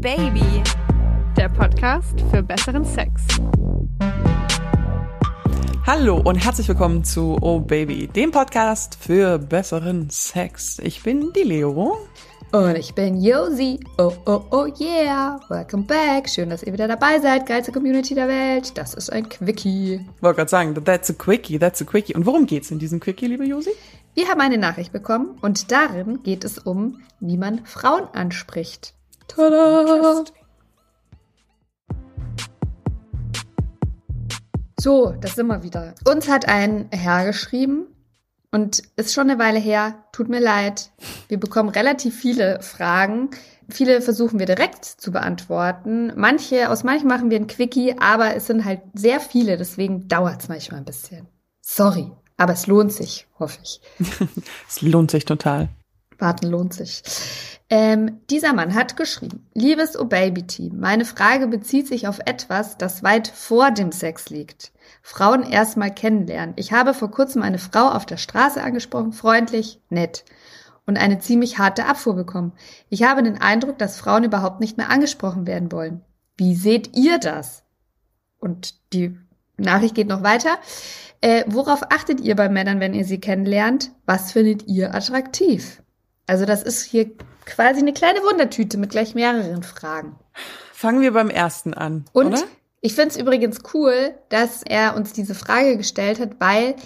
Baby, 0.00 0.62
der 1.36 1.48
Podcast 1.48 2.20
für 2.30 2.40
besseren 2.40 2.84
Sex. 2.84 3.22
Hallo 5.84 6.20
und 6.24 6.36
herzlich 6.36 6.68
willkommen 6.68 7.02
zu 7.02 7.36
Oh 7.40 7.58
Baby, 7.58 8.06
dem 8.06 8.30
Podcast 8.30 8.96
für 9.00 9.40
besseren 9.40 10.08
Sex. 10.08 10.78
Ich 10.84 11.02
bin 11.02 11.32
die 11.34 11.42
Leo. 11.42 11.98
Und 12.52 12.76
ich 12.76 12.94
bin 12.94 13.20
Josi. 13.20 13.80
Oh, 13.98 14.12
oh, 14.26 14.42
oh, 14.52 14.66
yeah. 14.78 15.40
Welcome 15.48 15.82
back. 15.82 16.28
Schön, 16.28 16.50
dass 16.50 16.62
ihr 16.62 16.72
wieder 16.72 16.86
dabei 16.86 17.18
seid. 17.18 17.46
Geilste 17.46 17.72
Community 17.72 18.14
der 18.14 18.28
Welt. 18.28 18.78
Das 18.78 18.94
ist 18.94 19.12
ein 19.12 19.28
Quickie. 19.28 20.06
Wollte 20.20 20.36
gerade 20.36 20.50
sagen, 20.50 20.84
that's 20.84 21.10
a 21.10 21.14
Quickie, 21.14 21.58
that's 21.58 21.82
a 21.82 21.84
Quickie. 21.84 22.14
Und 22.14 22.24
worum 22.24 22.46
geht's 22.46 22.70
in 22.70 22.78
diesem 22.78 23.00
Quickie, 23.00 23.26
liebe 23.26 23.44
Josi? 23.44 23.72
Wir 24.14 24.28
haben 24.28 24.40
eine 24.40 24.58
Nachricht 24.58 24.92
bekommen 24.92 25.36
und 25.42 25.72
darin 25.72 26.22
geht 26.22 26.44
es 26.44 26.58
um, 26.58 27.00
wie 27.18 27.36
man 27.36 27.66
Frauen 27.66 28.06
anspricht. 28.12 28.94
Tada! 29.28 30.24
So, 34.80 35.14
das 35.20 35.34
sind 35.34 35.48
wir 35.48 35.62
wieder. 35.62 35.94
Uns 36.06 36.28
hat 36.28 36.48
ein 36.48 36.88
Herr 36.90 37.26
geschrieben 37.26 37.86
und 38.52 38.82
ist 38.96 39.12
schon 39.12 39.28
eine 39.28 39.38
Weile 39.38 39.58
her. 39.58 40.04
Tut 40.12 40.28
mir 40.28 40.40
leid. 40.40 40.90
Wir 41.28 41.38
bekommen 41.38 41.68
relativ 41.68 42.16
viele 42.16 42.62
Fragen. 42.62 43.30
Viele 43.68 44.00
versuchen 44.00 44.38
wir 44.38 44.46
direkt 44.46 44.84
zu 44.84 45.10
beantworten. 45.12 46.12
Manche, 46.16 46.70
aus 46.70 46.84
manchen 46.84 47.08
machen 47.08 47.30
wir 47.30 47.38
ein 47.38 47.48
Quickie, 47.48 47.96
aber 47.98 48.34
es 48.34 48.46
sind 48.46 48.64
halt 48.64 48.80
sehr 48.94 49.20
viele, 49.20 49.58
deswegen 49.58 50.08
dauert 50.08 50.42
es 50.42 50.48
manchmal 50.48 50.80
ein 50.80 50.86
bisschen. 50.86 51.26
Sorry, 51.60 52.10
aber 52.38 52.54
es 52.54 52.66
lohnt 52.66 52.92
sich, 52.92 53.26
hoffe 53.38 53.58
ich. 53.62 53.80
es 54.68 54.80
lohnt 54.80 55.10
sich 55.10 55.26
total. 55.26 55.68
Warten 56.18 56.48
lohnt 56.48 56.74
sich. 56.74 57.02
Ähm, 57.70 58.20
dieser 58.30 58.54
Mann 58.54 58.74
hat 58.74 58.96
geschrieben, 58.96 59.46
liebes 59.54 59.98
O-Baby-Team, 59.98 60.78
meine 60.80 61.04
Frage 61.04 61.48
bezieht 61.48 61.86
sich 61.86 62.08
auf 62.08 62.18
etwas, 62.24 62.78
das 62.78 63.02
weit 63.02 63.28
vor 63.28 63.70
dem 63.70 63.92
Sex 63.92 64.30
liegt. 64.30 64.72
Frauen 65.02 65.42
erstmal 65.42 65.92
kennenlernen. 65.92 66.54
Ich 66.56 66.72
habe 66.72 66.94
vor 66.94 67.10
kurzem 67.10 67.42
eine 67.42 67.58
Frau 67.58 67.90
auf 67.90 68.06
der 68.06 68.16
Straße 68.16 68.62
angesprochen, 68.62 69.12
freundlich, 69.12 69.80
nett 69.90 70.24
und 70.86 70.96
eine 70.96 71.18
ziemlich 71.18 71.58
harte 71.58 71.84
Abfuhr 71.84 72.14
bekommen. 72.14 72.52
Ich 72.88 73.02
habe 73.02 73.22
den 73.22 73.38
Eindruck, 73.38 73.76
dass 73.76 73.98
Frauen 73.98 74.24
überhaupt 74.24 74.60
nicht 74.60 74.78
mehr 74.78 74.88
angesprochen 74.88 75.46
werden 75.46 75.70
wollen. 75.70 76.00
Wie 76.38 76.54
seht 76.54 76.96
ihr 76.96 77.18
das? 77.18 77.64
Und 78.38 78.74
die 78.94 79.14
Nachricht 79.58 79.94
geht 79.94 80.08
noch 80.08 80.22
weiter. 80.22 80.56
Äh, 81.20 81.44
worauf 81.48 81.82
achtet 81.90 82.20
ihr 82.20 82.36
bei 82.36 82.48
Männern, 82.48 82.80
wenn 82.80 82.94
ihr 82.94 83.04
sie 83.04 83.20
kennenlernt? 83.20 83.90
Was 84.06 84.32
findet 84.32 84.66
ihr 84.68 84.94
attraktiv? 84.94 85.82
Also 86.28 86.44
das 86.44 86.62
ist 86.62 86.84
hier 86.84 87.10
quasi 87.46 87.80
eine 87.80 87.94
kleine 87.94 88.20
Wundertüte 88.20 88.78
mit 88.78 88.90
gleich 88.90 89.14
mehreren 89.14 89.62
Fragen. 89.64 90.14
Fangen 90.72 91.00
wir 91.00 91.12
beim 91.12 91.30
ersten 91.30 91.74
an. 91.74 92.04
Und 92.12 92.28
oder? 92.28 92.42
ich 92.82 92.94
finde 92.94 93.08
es 93.08 93.16
übrigens 93.16 93.60
cool, 93.74 94.14
dass 94.28 94.62
er 94.62 94.94
uns 94.94 95.12
diese 95.12 95.34
Frage 95.34 95.76
gestellt 95.76 96.20
hat, 96.20 96.38
weil 96.38 96.76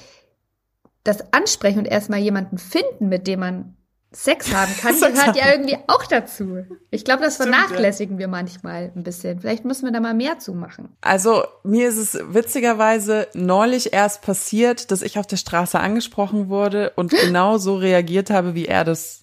das 1.05 1.33
Ansprechen 1.33 1.81
und 1.81 1.87
erstmal 1.87 2.20
jemanden 2.20 2.57
finden, 2.57 3.09
mit 3.09 3.27
dem 3.27 3.41
man 3.41 3.77
Sex 4.13 4.55
haben 4.55 4.73
kann, 4.81 4.95
gehört 5.01 5.37
ja 5.37 5.51
irgendwie 5.53 5.79
auch 5.89 6.05
dazu. 6.05 6.65
Ich 6.91 7.05
glaube, 7.05 7.23
das 7.23 7.37
vernachlässigen 7.37 8.19
wir 8.19 8.29
manchmal 8.29 8.93
ein 8.95 9.03
bisschen. 9.03 9.41
Vielleicht 9.41 9.65
müssen 9.65 9.87
wir 9.87 9.93
da 9.93 10.01
mal 10.01 10.15
mehr 10.15 10.39
zu 10.39 10.53
machen. 10.53 10.91
Also 11.01 11.45
mir 11.65 11.89
ist 11.89 11.97
es 11.97 12.19
witzigerweise 12.29 13.27
neulich 13.35 13.93
erst 13.93 14.23
passiert, 14.23 14.91
dass 14.93 15.03
ich 15.03 15.19
auf 15.19 15.27
der 15.27 15.39
Straße 15.39 15.81
angesprochen 15.81 16.48
wurde 16.48 16.93
und 16.95 17.11
genau 17.11 17.59
so 17.59 17.75
reagiert 17.75 18.31
habe, 18.31 18.55
wie 18.55 18.67
er 18.67 18.85
das 18.85 19.22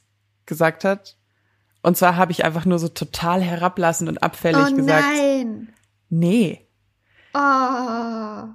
gesagt 0.50 0.84
hat. 0.84 1.16
Und 1.82 1.96
zwar 1.96 2.18
habe 2.18 2.34
ich 2.34 2.44
einfach 2.44 2.66
nur 2.66 2.78
so 2.78 2.90
total 2.90 3.42
herablassend 3.42 4.10
und 4.10 4.22
abfällig 4.22 4.66
oh, 4.70 4.76
gesagt. 4.76 5.06
Nein. 5.16 5.74
Nee. 6.10 6.68
Oh, 7.34 7.38
why? 7.40 8.48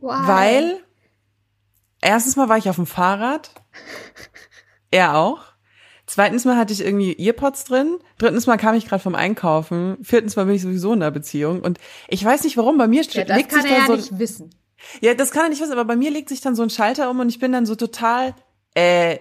Weil 0.00 0.80
erstens 2.00 2.36
mal 2.36 2.48
war 2.48 2.56
ich 2.56 2.70
auf 2.70 2.76
dem 2.76 2.86
Fahrrad. 2.86 3.50
er 4.90 5.18
auch. 5.18 5.42
Zweitens 6.06 6.44
mal 6.44 6.56
hatte 6.56 6.72
ich 6.72 6.80
irgendwie 6.80 7.16
Earpods 7.24 7.64
drin. 7.64 7.98
Drittens 8.18 8.46
mal 8.46 8.56
kam 8.56 8.74
ich 8.74 8.86
gerade 8.86 9.02
vom 9.02 9.14
Einkaufen. 9.14 9.96
Viertens 10.02 10.34
mal 10.34 10.46
bin 10.46 10.56
ich 10.56 10.62
sowieso 10.62 10.92
in 10.92 11.02
einer 11.02 11.12
Beziehung. 11.12 11.60
Und 11.60 11.78
ich 12.08 12.24
weiß 12.24 12.42
nicht 12.42 12.56
warum, 12.56 12.78
bei 12.78 12.88
mir 12.88 13.02
ja, 13.02 13.24
das 13.24 13.36
legt 13.36 13.50
kann 13.50 13.62
sich 13.62 13.70
er 13.70 13.76
da 13.76 13.82
ja 13.82 13.86
so. 13.86 13.96
nicht 13.96 14.18
wissen. 14.18 14.50
Ja, 15.00 15.14
das 15.14 15.30
kann 15.30 15.44
er 15.44 15.48
nicht 15.50 15.60
wissen, 15.60 15.72
aber 15.72 15.84
bei 15.84 15.96
mir 15.96 16.10
legt 16.10 16.28
sich 16.28 16.40
dann 16.40 16.56
so 16.56 16.62
ein 16.62 16.70
Schalter 16.70 17.10
um 17.10 17.20
und 17.20 17.28
ich 17.28 17.38
bin 17.38 17.52
dann 17.52 17.66
so 17.66 17.76
total, 17.76 18.34
äh, 18.74 19.18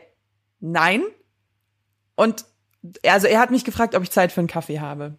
nein. 0.59 1.03
Und 2.19 2.43
also 3.05 3.27
er 3.27 3.39
hat 3.39 3.49
mich 3.49 3.63
gefragt, 3.63 3.95
ob 3.95 4.03
ich 4.03 4.11
Zeit 4.11 4.33
für 4.33 4.41
einen 4.41 4.49
Kaffee 4.49 4.81
habe. 4.81 5.15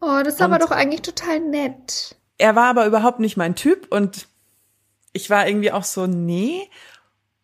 Oh, 0.00 0.20
das 0.24 0.34
ist 0.34 0.42
aber 0.42 0.58
doch 0.58 0.72
eigentlich 0.72 1.02
total 1.02 1.38
nett. 1.38 2.16
Er 2.38 2.56
war 2.56 2.66
aber 2.66 2.86
überhaupt 2.86 3.20
nicht 3.20 3.36
mein 3.36 3.54
Typ 3.54 3.86
und 3.90 4.26
ich 5.12 5.30
war 5.30 5.46
irgendwie 5.46 5.70
auch 5.70 5.84
so, 5.84 6.08
nee. 6.08 6.68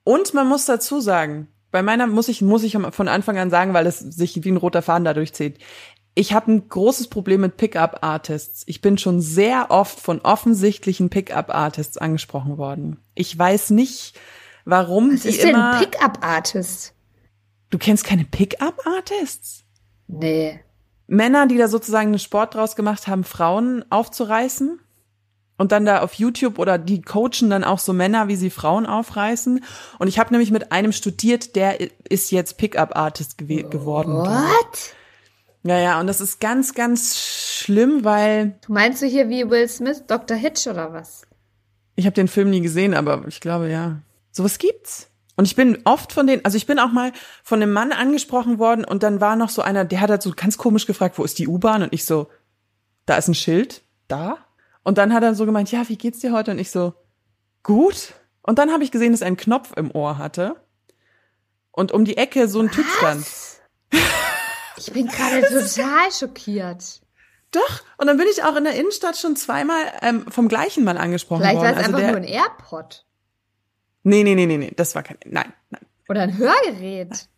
Und 0.03 0.35
man 0.35 0.49
muss 0.49 0.65
dazu 0.65 1.01
sagen, 1.01 1.47
bei 1.71 1.83
meiner 1.83 2.09
muss 2.09 2.27
ich, 2.27 2.43
muss 2.43 2.65
ich 2.65 2.77
von 2.91 3.07
Anfang 3.07 3.39
an 3.39 3.49
sagen, 3.49 3.75
weil 3.75 3.87
es 3.87 4.01
sich 4.01 4.43
wie 4.43 4.51
ein 4.51 4.57
roter 4.57 4.83
Faden 4.83 5.05
dadurch 5.05 5.33
zieht. 5.35 5.59
Ich 6.17 6.33
habe 6.33 6.51
ein 6.51 6.69
großes 6.69 7.07
Problem 7.07 7.43
mit 7.43 7.57
Pickup-Artists. 7.59 8.65
Ich 8.67 8.81
bin 8.81 8.99
schon 8.99 9.21
sehr 9.21 9.71
oft 9.71 10.01
von 10.01 10.21
offensichtlichen 10.23 11.11
Pickup-Artists 11.11 11.97
angesprochen 11.97 12.59
worden. 12.59 12.97
Ich 13.15 13.39
weiß 13.39 13.71
nicht, 13.71 14.19
warum 14.65 15.13
Was 15.13 15.23
die 15.23 15.29
ist 15.29 15.45
denn 15.45 15.51
immer. 15.51 15.75
ein 15.75 15.85
Pickup-Artist? 15.85 16.96
Du 17.71 17.79
kennst 17.79 18.05
keine 18.05 18.25
Pickup-Artists? 18.25 19.65
Nee. 20.09 20.61
Männer, 21.07 21.47
die 21.47 21.59
da 21.59 21.69
sozusagen 21.69 22.09
einen 22.09 22.19
Sport 22.19 22.55
draus 22.55 22.77
gemacht 22.77 23.07
haben, 23.07 23.25
Frauen 23.25 23.85
aufzureißen 23.91 24.81
und 25.59 25.73
dann 25.73 25.85
da 25.85 26.03
auf 26.03 26.15
YouTube 26.15 26.59
oder 26.59 26.79
die 26.79 27.01
coachen 27.03 27.49
dann 27.49 27.65
auch 27.65 27.79
so 27.79 27.93
Männer, 27.93 28.29
wie 28.29 28.37
sie 28.37 28.51
Frauen 28.51 28.87
aufreißen. 28.87 29.65
Und 29.99 30.09
ich 30.09 30.19
habe 30.19 30.33
nämlich 30.33 30.51
mit 30.51 30.73
einem 30.73 30.93
studiert, 30.93 31.57
der 31.57 31.79
ist 32.09 32.31
jetzt 32.33 32.59
Pickup-Artist 32.59 33.39
gew 33.39 33.69
geworden. 33.69 34.13
What? 34.15 34.95
Ja, 35.63 35.79
ja, 35.79 36.01
und 36.01 36.07
das 36.07 36.21
ist 36.21 36.41
ganz, 36.41 36.75
ganz 36.75 37.19
schlimm, 37.19 38.05
weil 38.05 38.57
Du 38.67 38.73
meinst 38.73 39.03
du 39.03 39.07
hier 39.07 39.29
wie 39.29 39.49
Will 39.51 39.69
Smith, 39.69 40.05
Dr. 40.07 40.37
Hitch 40.37 40.67
oder 40.67 40.93
was? 40.93 41.23
ich 41.97 42.05
habe 42.05 42.15
den 42.15 42.29
Film 42.29 42.51
nie 42.51 42.61
gesehen, 42.61 42.95
aber 42.95 43.25
ich 43.27 43.41
glaube 43.41 43.71
ja. 43.71 44.01
Sowas 44.31 44.59
gibt's. 44.59 45.09
Und 45.37 45.45
ich 45.45 45.55
bin 45.55 45.79
oft 45.85 46.13
von 46.13 46.27
denen, 46.27 46.45
also 46.45 46.57
ich 46.57 46.67
bin 46.67 46.79
auch 46.79 46.91
mal 46.91 47.13
von 47.43 47.63
einem 47.63 47.73
Mann 47.73 47.93
angesprochen 47.93 48.59
worden 48.59 48.85
und 48.85 49.03
dann 49.03 49.21
war 49.21 49.37
noch 49.37 49.51
so 49.51 49.63
einer, 49.63 49.85
der 49.85 50.01
hat 50.01 50.11
halt 50.11 50.23
so 50.23 50.33
ganz 50.35 50.57
komisch 50.57 50.87
gefragt, 50.87 51.19
wo 51.19 51.25
ist 51.25 51.39
die 51.39 51.47
U-Bahn? 51.47 51.83
Und 51.83 51.93
ich 51.93 52.07
so, 52.07 52.29
da 53.05 53.17
ist 53.17 53.29
ein 53.29 53.35
Schild, 53.35 53.83
da. 54.09 54.39
Und 54.83 54.99
dann 54.99 55.13
hat 55.13 55.23
er 55.23 55.35
so 55.35 55.45
gemeint, 55.45 55.71
ja, 55.71 55.89
wie 55.89 55.97
geht's 55.97 56.21
dir 56.21 56.33
heute? 56.33 56.53
Und 56.53 56.59
ich 56.59 56.71
so, 56.71 56.95
gut. 57.63 58.15
Und 58.43 58.59
dann 58.59 58.73
habe 58.73 58.83
ich 58.83 58.91
gesehen, 58.91 59.13
dass 59.13 59.21
er 59.21 59.27
einen 59.27 59.37
Knopf 59.37 59.73
im 59.77 59.91
Ohr 59.95 60.17
hatte. 60.17 60.57
Und 61.71 61.93
um 61.93 62.05
die 62.05 62.17
Ecke 62.17 62.49
so 62.49 62.61
ein 62.61 62.71
Typ 62.71 62.87
stand. 62.99 63.27
Ich 64.79 64.93
bin 64.93 65.07
gerade 65.07 65.41
total 65.41 66.13
schockiert. 66.13 67.01
Doch. 67.51 67.81
Und 67.97 68.07
dann 68.07 68.19
bin 68.19 68.27
ich 68.31 68.45
auch 68.45 68.57
in 68.57 68.65
der 68.65 68.75
Innenstadt 68.75 69.17
schon 69.17 69.37
zweimal 69.37 69.79
ähm, 70.03 70.27
vom 70.31 70.49
gleichen 70.49 70.85
Mann 70.85 70.99
angesprochen 70.99 71.41
Vielleicht 71.41 71.57
war 71.57 71.65
worden. 71.65 71.79
es 71.79 71.85
Also 71.87 71.97
einfach 71.97 72.01
der, 72.01 72.09
nur 72.09 72.21
ein 72.21 72.25
AirPod. 72.25 73.07
Nee, 74.07 74.23
nee, 74.23 74.35
nee, 74.35 74.47
nee, 74.47 74.57
nee, 74.57 74.73
das 74.77 74.95
war 74.95 75.03
kein, 75.03 75.19
nein, 75.25 75.53
nein. 75.71 75.83
Oder 76.09 76.23
ein 76.23 76.39
Hörgerät. 76.39 77.29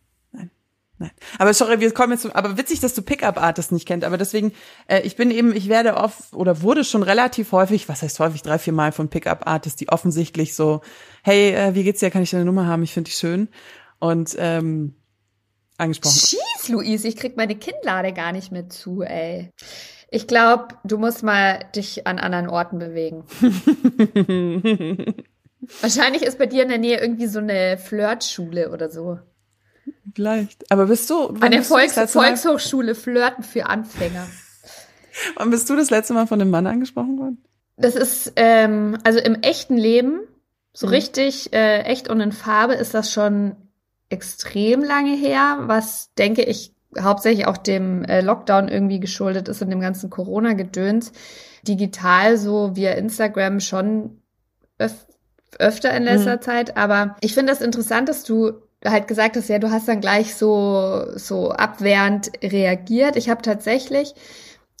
Nein. 0.99 1.11
Aber 1.37 1.53
sorry, 1.53 1.79
wir 1.79 1.93
kommen 1.93 2.11
jetzt 2.11 2.23
zum, 2.23 2.33
aber 2.33 2.57
witzig, 2.57 2.81
dass 2.81 2.93
du 2.93 3.01
Pickup-Artists 3.01 3.71
nicht 3.71 3.87
kennt. 3.87 4.03
Aber 4.03 4.17
deswegen, 4.17 4.51
äh, 4.87 4.99
ich 5.01 5.15
bin 5.15 5.31
eben, 5.31 5.55
ich 5.55 5.69
werde 5.69 5.95
oft 5.95 6.33
oder 6.33 6.61
wurde 6.61 6.83
schon 6.83 7.03
relativ 7.03 7.53
häufig, 7.53 7.87
was 7.87 8.01
heißt 8.01 8.19
häufig, 8.19 8.41
drei, 8.41 8.59
vier 8.59 8.73
Mal 8.73 8.91
von 8.91 9.07
Pickup-Artists, 9.09 9.77
die 9.77 9.87
offensichtlich 9.89 10.55
so, 10.55 10.81
hey, 11.23 11.53
äh, 11.53 11.73
wie 11.73 11.83
geht's 11.85 12.01
dir, 12.01 12.11
kann 12.11 12.21
ich 12.21 12.31
deine 12.31 12.43
Nummer 12.43 12.67
haben? 12.67 12.83
Ich 12.83 12.93
finde 12.93 13.09
dich 13.09 13.17
schön. 13.17 13.47
Und 13.99 14.35
ähm, 14.37 14.95
angesprochen. 15.77 16.19
Schieß, 16.19 16.67
Luis, 16.67 17.05
ich 17.05 17.15
krieg 17.15 17.37
meine 17.37 17.55
Kinnlade 17.55 18.11
gar 18.11 18.33
nicht 18.33 18.51
mehr 18.51 18.67
zu, 18.67 19.01
ey. 19.01 19.51
Ich 20.11 20.27
glaube, 20.27 20.75
du 20.83 20.97
musst 20.97 21.23
mal 21.23 21.65
dich 21.75 22.07
an 22.07 22.19
anderen 22.19 22.49
Orten 22.49 22.77
bewegen. 22.79 23.23
Wahrscheinlich 25.81 26.23
ist 26.23 26.37
bei 26.37 26.45
dir 26.45 26.63
in 26.63 26.69
der 26.69 26.77
Nähe 26.77 26.99
irgendwie 26.99 27.27
so 27.27 27.39
eine 27.39 27.77
Flirtschule 27.77 28.71
oder 28.71 28.89
so. 28.89 29.19
Vielleicht. 30.13 30.71
Aber 30.71 30.85
bist 30.87 31.09
du, 31.09 31.27
An 31.27 31.51
der 31.51 31.63
Volks 31.63 31.93
Volkshochschule 32.11 32.95
Flirten 32.95 33.43
für 33.43 33.65
Anfänger. 33.67 34.27
wann 35.35 35.49
bist 35.49 35.69
du 35.69 35.75
das 35.75 35.89
letzte 35.89 36.13
Mal 36.13 36.27
von 36.27 36.41
einem 36.41 36.51
Mann 36.51 36.67
angesprochen 36.67 37.17
worden? 37.19 37.43
Das 37.77 37.95
ist, 37.95 38.33
ähm, 38.35 38.97
also 39.03 39.19
im 39.19 39.35
echten 39.41 39.77
Leben, 39.77 40.21
so 40.73 40.87
Mhm. 40.87 40.93
richtig 40.93 41.53
äh, 41.53 41.81
echt 41.83 42.09
und 42.09 42.19
in 42.21 42.31
Farbe 42.31 42.73
ist 42.73 42.93
das 42.93 43.11
schon 43.11 43.55
extrem 44.09 44.83
lange 44.83 45.15
her, 45.15 45.59
was 45.61 46.13
denke 46.15 46.43
ich 46.43 46.73
hauptsächlich 46.99 47.45
auch 47.47 47.57
dem 47.57 48.03
äh, 48.05 48.21
Lockdown 48.21 48.67
irgendwie 48.67 48.99
geschuldet 48.99 49.47
ist 49.47 49.61
und 49.61 49.69
dem 49.69 49.79
ganzen 49.79 50.09
Corona-Gedöns. 50.09 51.11
Digital 51.67 52.37
so 52.37 52.75
via 52.75 52.93
Instagram 52.93 53.59
schon 53.59 54.21
öf 54.79 55.05
öfter 55.57 55.93
in 55.95 56.03
letzter 56.03 56.37
Mhm. 56.37 56.41
Zeit, 56.41 56.77
aber 56.77 57.15
ich 57.21 57.33
finde 57.33 57.51
das 57.51 57.61
interessant, 57.61 58.09
dass 58.09 58.23
du 58.23 58.53
halt 58.85 59.07
gesagt 59.07 59.35
hast, 59.35 59.49
ja, 59.49 59.59
du 59.59 59.71
hast 59.71 59.87
dann 59.87 60.01
gleich 60.01 60.35
so 60.35 61.05
so 61.15 61.51
abwehrend 61.51 62.31
reagiert. 62.43 63.15
Ich 63.15 63.29
habe 63.29 63.41
tatsächlich 63.41 64.15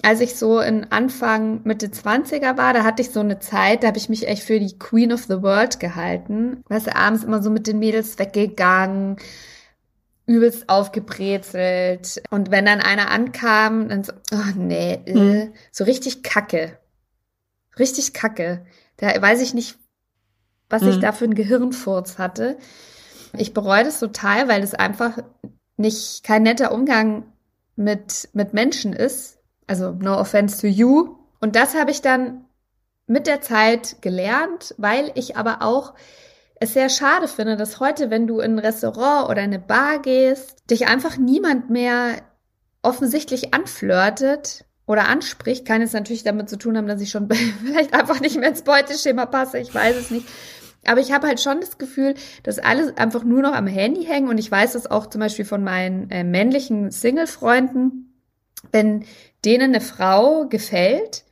als 0.01 0.21
ich 0.21 0.35
so 0.35 0.59
in 0.59 0.91
Anfang, 0.91 1.61
Mitte 1.65 1.87
20er 1.87 2.57
war, 2.57 2.73
da 2.73 2.83
hatte 2.83 3.01
ich 3.01 3.11
so 3.11 3.19
eine 3.19 3.39
Zeit, 3.39 3.83
da 3.83 3.87
habe 3.87 3.97
ich 3.97 4.07
mich 4.07 4.27
echt 4.27 4.43
für 4.43 4.59
die 4.59 4.77
Queen 4.79 5.11
of 5.11 5.23
the 5.23 5.41
World 5.41 5.79
gehalten. 5.79 6.63
Weißt 6.69 6.87
du, 6.87 6.95
abends 6.95 7.23
immer 7.23 7.43
so 7.43 7.49
mit 7.49 7.67
den 7.67 7.79
Mädels 7.79 8.17
weggegangen, 8.17 9.17
übelst 10.25 10.69
aufgebrezelt. 10.69 12.21
Und 12.29 12.49
wenn 12.49 12.65
dann 12.65 12.79
einer 12.79 13.11
ankam, 13.11 13.89
dann 13.89 14.03
so, 14.03 14.13
oh 14.31 14.55
nee, 14.55 15.01
äh, 15.05 15.13
hm. 15.13 15.53
so 15.71 15.83
richtig 15.83 16.23
kacke. 16.23 16.77
Richtig 17.77 18.13
kacke. 18.13 18.65
Da 18.97 19.21
weiß 19.21 19.41
ich 19.41 19.53
nicht, 19.53 19.78
was 20.69 20.83
hm. 20.83 20.89
ich 20.89 20.99
da 20.99 21.11
für 21.11 21.25
einen 21.25 21.35
Gehirnfurz 21.35 22.17
hatte. 22.17 22.57
Ich 23.37 23.53
bereue 23.53 23.83
das 23.83 23.99
total, 23.99 24.47
weil 24.47 24.63
es 24.63 24.73
einfach 24.73 25.17
nicht 25.77 26.23
kein 26.23 26.43
netter 26.43 26.71
Umgang 26.71 27.23
mit, 27.75 28.29
mit 28.33 28.53
Menschen 28.53 28.93
ist 28.93 29.39
also 29.69 29.91
no 29.91 30.19
offense 30.19 30.59
to 30.59 30.67
you. 30.67 31.15
Und 31.39 31.55
das 31.55 31.75
habe 31.75 31.91
ich 31.91 32.01
dann 32.01 32.45
mit 33.05 33.27
der 33.27 33.41
Zeit 33.41 33.97
gelernt, 34.01 34.73
weil 34.77 35.11
ich 35.15 35.37
aber 35.37 35.61
auch 35.61 35.93
es 36.55 36.73
sehr 36.73 36.89
schade 36.89 37.27
finde, 37.27 37.55
dass 37.55 37.79
heute, 37.79 38.09
wenn 38.09 38.27
du 38.27 38.39
in 38.39 38.55
ein 38.55 38.59
Restaurant 38.59 39.29
oder 39.29 39.41
eine 39.41 39.59
Bar 39.59 39.99
gehst, 39.99 40.69
dich 40.69 40.87
einfach 40.87 41.17
niemand 41.17 41.69
mehr 41.69 42.15
offensichtlich 42.81 43.53
anflirtet 43.53 44.65
oder 44.85 45.07
anspricht. 45.07 45.65
Kann 45.65 45.81
es 45.81 45.93
natürlich 45.93 46.23
damit 46.23 46.49
zu 46.49 46.57
tun 46.57 46.75
haben, 46.75 46.87
dass 46.87 46.99
ich 46.99 47.11
schon 47.11 47.29
vielleicht 47.65 47.93
einfach 47.93 48.19
nicht 48.19 48.37
mehr 48.37 48.49
ins 48.49 48.63
Beuteschema 48.63 49.27
passe. 49.27 49.59
Ich 49.59 49.73
weiß 49.73 49.95
es 49.95 50.11
nicht. 50.11 50.27
Aber 50.85 51.01
ich 51.01 51.11
habe 51.11 51.27
halt 51.27 51.41
schon 51.41 51.59
das 51.59 51.77
Gefühl, 51.77 52.15
dass 52.43 52.59
alle 52.59 52.97
einfach 52.97 53.23
nur 53.23 53.41
noch 53.41 53.53
am 53.53 53.67
Handy 53.67 54.05
hängen. 54.05 54.29
Und 54.29 54.37
ich 54.37 54.49
weiß 54.49 54.73
das 54.73 54.89
auch 54.89 55.07
zum 55.07 55.19
Beispiel 55.19 55.45
von 55.45 55.63
meinen 55.63 56.09
äh, 56.09 56.23
männlichen 56.23 56.91
Single-Freunden, 56.91 58.13
wenn 58.71 59.05
denen 59.45 59.73
eine 59.73 59.81
Frau 59.81 60.47
gefällt, 60.47 61.23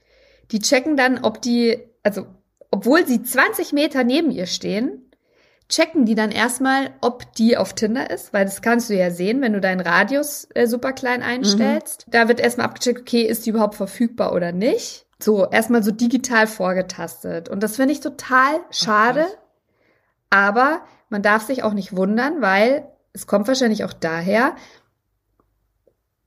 die 0.51 0.59
checken 0.59 0.95
dann, 0.97 1.23
ob 1.23 1.41
die, 1.41 1.79
also 2.03 2.25
obwohl 2.71 3.05
sie 3.05 3.23
20 3.23 3.73
Meter 3.73 4.03
neben 4.03 4.31
ihr 4.31 4.45
stehen, 4.45 5.07
checken 5.69 6.05
die 6.05 6.15
dann 6.15 6.31
erstmal, 6.31 6.91
ob 7.01 7.33
die 7.35 7.57
auf 7.57 7.73
Tinder 7.73 8.09
ist, 8.09 8.31
weil 8.33 8.45
das 8.45 8.61
kannst 8.61 8.89
du 8.89 8.95
ja 8.95 9.11
sehen, 9.11 9.41
wenn 9.41 9.53
du 9.53 9.59
deinen 9.59 9.81
Radius 9.81 10.47
äh, 10.53 10.67
super 10.67 10.93
klein 10.93 11.21
einstellst. 11.21 12.07
Mhm. 12.07 12.11
Da 12.11 12.27
wird 12.27 12.39
erstmal 12.39 12.67
abgecheckt, 12.67 13.01
okay, 13.01 13.23
ist 13.23 13.45
die 13.45 13.49
überhaupt 13.49 13.75
verfügbar 13.75 14.33
oder 14.33 14.51
nicht. 14.51 15.06
So, 15.19 15.49
erstmal 15.49 15.83
so 15.83 15.91
digital 15.91 16.47
vorgetastet. 16.47 17.49
Und 17.49 17.63
das 17.63 17.75
finde 17.75 17.93
ich 17.93 18.01
total 18.01 18.59
schade. 18.69 19.27
Ach, 19.29 19.47
aber 20.29 20.81
man 21.09 21.21
darf 21.21 21.43
sich 21.43 21.63
auch 21.63 21.73
nicht 21.73 21.95
wundern, 21.95 22.41
weil 22.41 22.87
es 23.13 23.27
kommt 23.27 23.47
wahrscheinlich 23.47 23.83
auch 23.83 23.93
daher, 23.93 24.55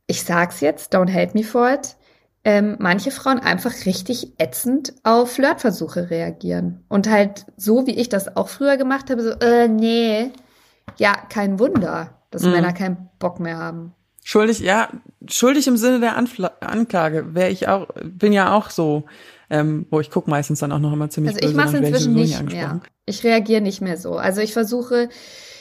ich 0.07 0.25
sag's 0.25 0.61
jetzt, 0.61 0.95
don't 0.95 1.13
hate 1.13 1.37
me 1.37 1.45
for 1.45 1.71
it, 1.71 1.97
ähm, 2.43 2.77
manche 2.79 3.11
Frauen 3.11 3.39
einfach 3.39 3.85
richtig 3.85 4.35
ätzend 4.39 4.95
auf 5.05 5.33
Flirtversuche 5.33 6.11
reagieren. 6.11 6.85
Und 6.89 7.09
halt 7.09 7.45
so, 7.57 7.87
wie 7.87 7.95
ich 7.95 8.09
das 8.09 8.37
auch 8.37 8.49
früher 8.49 8.77
gemacht 8.77 9.11
habe, 9.11 9.23
so, 9.23 9.31
äh, 9.31 9.69
nee, 9.69 10.33
ja, 10.97 11.13
kein 11.29 11.59
Wunder, 11.59 12.19
dass 12.31 12.43
mhm. 12.43 12.53
Männer 12.53 12.73
keinen 12.73 13.11
Bock 13.19 13.39
mehr 13.41 13.59
haben. 13.59 13.95
Schuldig, 14.31 14.61
ja, 14.61 14.91
schuldig 15.29 15.67
im 15.67 15.77
Sinne 15.77 15.99
der 15.99 16.17
Anfla 16.17 16.53
Anklage, 16.61 17.35
wäre 17.35 17.51
ich 17.51 17.67
auch, 17.67 17.89
bin 18.01 18.33
ja 18.33 18.55
auch 18.55 18.71
so, 18.71 19.03
ähm, 19.51 19.87
wo 19.91 19.99
ich 19.99 20.09
gucke 20.09 20.31
meistens 20.31 20.61
dann 20.61 20.71
auch 20.71 20.79
noch 20.79 20.93
immer 20.93 21.11
ziemlich 21.11 21.35
Also 21.35 21.49
ich 21.49 21.57
mache 21.57 21.77
es 21.77 21.83
inzwischen 21.83 22.15
nicht 22.15 22.41
mehr. 22.45 22.81
Ich 23.07 23.25
reagiere 23.25 23.61
nicht 23.61 23.81
mehr 23.81 23.97
so. 23.97 24.19
Also 24.19 24.41
ich 24.41 24.53
versuche, 24.53 25.09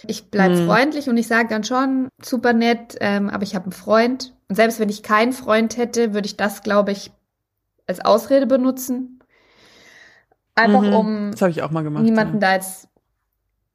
ich 0.05 0.29
bleib 0.29 0.51
hm. 0.51 0.67
freundlich 0.67 1.09
und 1.09 1.17
ich 1.17 1.25
sage 1.25 1.47
dann 1.49 1.63
schon 1.63 2.09
super 2.21 2.53
nett, 2.53 2.95
ähm, 2.99 3.31
aber 3.31 3.41
ich 3.41 3.55
habe 3.55 3.63
einen 3.63 3.71
Freund 3.71 4.35
und 4.49 4.55
selbst 4.55 4.79
wenn 4.79 4.89
ich 4.89 5.01
keinen 5.01 5.33
Freund 5.33 5.75
hätte, 5.77 6.13
würde 6.13 6.27
ich 6.27 6.37
das, 6.37 6.61
glaube 6.61 6.91
ich, 6.91 7.09
als 7.87 8.05
Ausrede 8.05 8.45
benutzen. 8.45 9.19
Einfach 10.53 10.83
mhm. 10.83 10.93
um 10.93 11.31
das 11.35 11.49
ich 11.49 11.63
auch 11.63 11.71
mal 11.71 11.81
gemacht, 11.81 12.03
niemanden 12.03 12.35
ja. 12.35 12.49
da 12.49 12.53
jetzt 12.53 12.87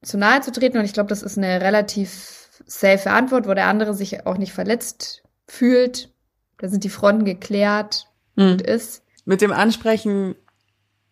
zu 0.02 0.18
nahe 0.18 0.40
zu 0.40 0.52
treten. 0.52 0.78
Und 0.78 0.84
ich 0.84 0.92
glaube, 0.92 1.08
das 1.08 1.24
ist 1.24 1.36
eine 1.36 1.60
relativ 1.62 2.43
safe 2.66 3.10
Antwort, 3.10 3.48
wo 3.48 3.54
der 3.54 3.66
andere 3.66 3.94
sich 3.94 4.26
auch 4.26 4.38
nicht 4.38 4.52
verletzt 4.52 5.22
fühlt. 5.46 6.10
Da 6.58 6.68
sind 6.68 6.84
die 6.84 6.90
Fronten 6.90 7.24
geklärt 7.24 8.06
mhm. 8.36 8.52
und 8.52 8.62
ist. 8.62 9.02
Mit 9.24 9.40
dem 9.40 9.52
Ansprechen, 9.52 10.34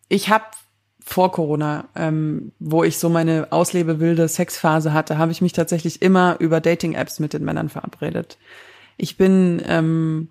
ich 0.07 0.29
habe 0.29 0.45
vor 1.05 1.31
Corona, 1.31 1.89
ähm, 1.95 2.53
wo 2.59 2.83
ich 2.83 2.97
so 2.97 3.09
meine 3.09 3.51
auslebewilde 3.51 4.27
Sexphase 4.27 4.93
hatte, 4.93 5.17
habe 5.17 5.31
ich 5.31 5.41
mich 5.41 5.51
tatsächlich 5.51 6.01
immer 6.01 6.37
über 6.39 6.61
Dating-Apps 6.61 7.19
mit 7.19 7.33
den 7.33 7.43
Männern 7.43 7.69
verabredet. 7.69 8.37
Ich 8.95 9.17
bin 9.17 9.61
ähm, 9.65 10.29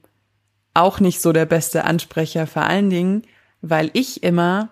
auch 0.72 1.00
nicht 1.00 1.20
so 1.20 1.32
der 1.32 1.44
beste 1.44 1.84
Ansprecher, 1.84 2.46
vor 2.46 2.62
allen 2.62 2.88
Dingen, 2.88 3.22
weil 3.60 3.90
ich 3.92 4.22
immer, 4.22 4.70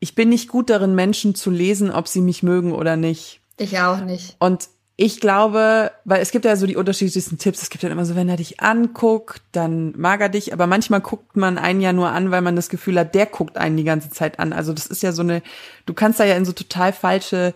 ich 0.00 0.14
bin 0.14 0.30
nicht 0.30 0.48
gut 0.48 0.68
darin, 0.68 0.94
Menschen 0.94 1.34
zu 1.34 1.50
lesen, 1.50 1.92
ob 1.92 2.08
sie 2.08 2.20
mich 2.20 2.42
mögen 2.42 2.72
oder 2.72 2.96
nicht. 2.96 3.40
Ich 3.56 3.78
auch 3.78 4.00
nicht. 4.00 4.36
Und 4.40 4.68
ich 5.00 5.20
glaube, 5.20 5.92
weil 6.04 6.20
es 6.20 6.32
gibt 6.32 6.44
ja 6.44 6.56
so 6.56 6.66
die 6.66 6.74
unterschiedlichsten 6.74 7.38
Tipps. 7.38 7.62
Es 7.62 7.70
gibt 7.70 7.84
dann 7.84 7.92
immer 7.92 8.04
so, 8.04 8.16
wenn 8.16 8.28
er 8.28 8.36
dich 8.36 8.58
anguckt, 8.58 9.42
dann 9.52 9.94
mag 9.96 10.20
er 10.20 10.28
dich. 10.28 10.52
Aber 10.52 10.66
manchmal 10.66 11.00
guckt 11.00 11.36
man 11.36 11.56
einen 11.56 11.80
ja 11.80 11.92
nur 11.92 12.08
an, 12.08 12.32
weil 12.32 12.42
man 12.42 12.56
das 12.56 12.68
Gefühl 12.68 12.98
hat, 12.98 13.14
der 13.14 13.26
guckt 13.26 13.58
einen 13.58 13.76
die 13.76 13.84
ganze 13.84 14.10
Zeit 14.10 14.40
an. 14.40 14.52
Also 14.52 14.72
das 14.72 14.86
ist 14.86 15.04
ja 15.04 15.12
so 15.12 15.22
eine, 15.22 15.40
du 15.86 15.94
kannst 15.94 16.18
da 16.18 16.24
ja 16.24 16.34
in 16.34 16.44
so 16.44 16.50
total 16.50 16.92
falsche 16.92 17.54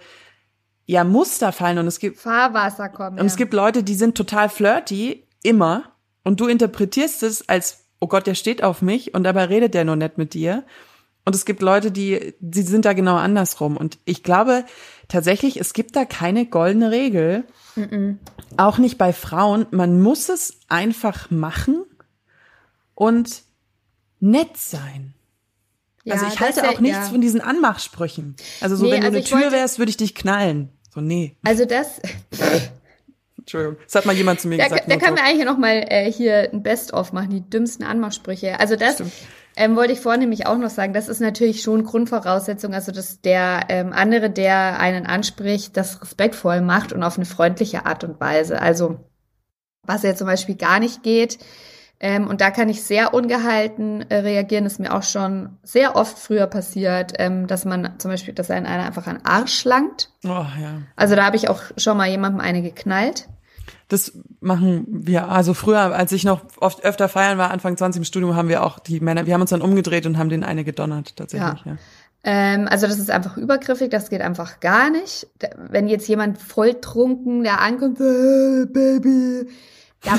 ja 0.86 1.02
Muster 1.02 1.50
fallen 1.50 1.78
und 1.78 1.88
es 1.88 1.98
gibt 1.98 2.20
Fahrwasser 2.20 2.88
kommen. 2.88 3.18
Und 3.18 3.24
ja. 3.24 3.32
es 3.32 3.34
gibt 3.34 3.54
Leute, 3.54 3.82
die 3.82 3.96
sind 3.96 4.16
total 4.16 4.48
flirty 4.48 5.24
immer 5.42 5.82
und 6.22 6.38
du 6.38 6.46
interpretierst 6.46 7.24
es 7.24 7.48
als 7.48 7.86
oh 7.98 8.06
Gott, 8.06 8.28
der 8.28 8.36
steht 8.36 8.62
auf 8.62 8.82
mich 8.82 9.14
und 9.14 9.24
dabei 9.24 9.46
redet 9.46 9.74
der 9.74 9.84
nur 9.84 9.96
nett 9.96 10.16
mit 10.16 10.34
dir. 10.34 10.62
Und 11.24 11.34
es 11.34 11.44
gibt 11.44 11.60
Leute, 11.60 11.90
die 11.90 12.34
die 12.38 12.62
sind 12.62 12.84
da 12.84 12.92
genau 12.92 13.16
andersrum 13.16 13.76
und 13.76 13.98
ich 14.04 14.22
glaube 14.22 14.64
tatsächlich, 15.12 15.59
es 15.59 15.73
gibt 15.73 15.94
da 15.94 16.05
keine 16.05 16.47
goldene 16.47 16.91
Regel. 16.91 17.44
Mm 17.76 17.82
-mm. 17.82 18.17
Auch 18.56 18.79
nicht 18.79 18.99
bei 18.99 19.12
Frauen, 19.12 19.67
man 19.70 20.00
muss 20.00 20.29
es 20.29 20.59
einfach 20.69 21.31
machen 21.31 21.85
und 22.94 23.43
nett 24.20 24.56
sein. 24.56 25.14
Ja, 26.05 26.14
also 26.14 26.26
ich 26.26 26.41
halte 26.41 26.69
auch 26.69 26.81
nichts 26.81 26.99
ja. 26.99 27.05
von 27.05 27.20
diesen 27.20 27.41
Anmachsprüchen. 27.41 28.37
Also 28.61 28.76
so, 28.76 28.85
nee, 28.85 28.93
wenn 28.93 29.00
du 29.00 29.06
also 29.06 29.19
eine 29.19 29.25
Tür 29.25 29.38
wollte, 29.38 29.53
wärst, 29.53 29.79
würde 29.79 29.91
ich 29.91 29.97
dich 29.97 30.14
knallen. 30.14 30.70
So, 30.93 31.00
nee. 31.00 31.37
Also 31.44 31.64
das. 31.64 32.00
Entschuldigung, 33.38 33.76
das 33.85 33.94
hat 33.94 34.06
mal 34.06 34.14
jemand 34.14 34.41
zu 34.41 34.49
mir 34.49 34.59
da, 34.59 34.64
gesagt. 34.64 34.91
Da 34.91 34.97
können 34.97 35.17
wir 35.17 35.25
eigentlich 35.25 35.47
noch 35.47 35.59
mal 35.59 35.85
äh, 35.88 36.11
hier 36.11 36.50
ein 36.52 36.62
Best-of 36.62 37.12
machen, 37.12 37.31
die 37.31 37.49
dümmsten 37.49 37.85
Anmachsprüche. 37.85 38.59
Also 38.61 38.76
das 38.76 39.02
ähm, 39.56 39.76
wollte 39.76 39.92
ich 39.92 40.00
vorhin 40.00 40.21
nämlich 40.21 40.47
auch 40.47 40.59
noch 40.59 40.71
sagen. 40.71 40.92
Das 40.92 41.09
ist 41.09 41.21
natürlich 41.21 41.62
schon 41.62 41.85
Grundvoraussetzung, 41.85 42.75
also 42.75 42.92
dass 42.92 43.21
der 43.21 43.66
ähm, 43.68 43.92
andere, 43.92 44.30
der 44.30 44.78
einen 44.80 45.06
anspricht, 45.06 45.76
das 45.76 46.00
respektvoll 46.00 46.61
macht 46.61 46.92
und 46.92 47.02
auf 47.02 47.16
eine 47.16 47.26
freundliche 47.26 47.87
Art 47.87 48.04
und 48.04 48.21
Weise. 48.21 48.61
Also 48.61 49.00
was 49.85 50.02
ja 50.02 50.14
zum 50.14 50.26
Beispiel 50.26 50.54
gar 50.54 50.78
nicht 50.78 51.02
geht, 51.02 51.38
ähm, 52.02 52.26
und 52.26 52.40
da 52.40 52.50
kann 52.50 52.68
ich 52.68 52.82
sehr 52.82 53.14
ungehalten 53.14 54.04
äh, 54.11 54.16
reagieren. 54.16 54.64
Das 54.64 54.75
ist 54.75 54.78
mir 54.80 54.92
auch 54.92 55.04
schon 55.04 55.56
sehr 55.62 55.94
oft 55.94 56.18
früher 56.18 56.49
passiert, 56.49 57.12
ähm, 57.18 57.47
dass 57.47 57.64
man 57.64 57.94
zum 57.99 58.11
Beispiel, 58.11 58.35
dass 58.35 58.50
einen 58.50 58.66
einer 58.66 58.85
einfach 58.85 59.06
an 59.06 59.21
Arsch 59.23 59.64
langt. 59.64 60.11
Oh, 60.25 60.28
ja. 60.28 60.82
Also 60.97 61.14
da 61.14 61.25
habe 61.25 61.37
ich 61.37 61.49
auch 61.49 61.62
schon 61.76 61.97
mal 61.97 62.09
jemandem 62.09 62.40
eine 62.40 62.61
geknallt. 62.61 63.28
Das 63.92 64.18
machen 64.40 64.87
wir, 64.88 65.28
also 65.28 65.52
früher, 65.52 65.94
als 65.94 66.12
ich 66.12 66.25
noch 66.25 66.40
oft 66.58 66.82
öfter 66.82 67.11
feiern 67.11 67.37
war, 67.37 67.50
Anfang 67.50 67.76
20 67.76 68.00
im 68.00 68.04
Studium, 68.04 68.34
haben 68.34 68.49
wir 68.49 68.64
auch 68.64 68.78
die 68.78 69.00
Männer, 69.00 69.26
wir 69.26 69.34
haben 69.34 69.42
uns 69.42 69.50
dann 69.50 69.61
umgedreht 69.61 70.06
und 70.06 70.16
haben 70.16 70.30
den 70.30 70.44
eine 70.44 70.64
gedonnert, 70.64 71.14
tatsächlich, 71.16 71.64
ja. 71.66 71.72
ja. 71.72 71.78
Ähm, 72.25 72.68
also 72.68 72.87
das 72.87 72.99
ist 72.99 73.11
einfach 73.11 73.37
übergriffig, 73.37 73.90
das 73.90 74.08
geht 74.08 74.22
einfach 74.22 74.61
gar 74.61 74.90
nicht. 74.90 75.26
Wenn 75.58 75.88
jetzt 75.88 76.08
jemand 76.08 76.38
volltrunken 76.38 77.44
da 77.44 77.56
ankommt, 77.56 78.00
äh, 78.00 78.64
Baby, 78.64 79.50
da, 80.02 80.18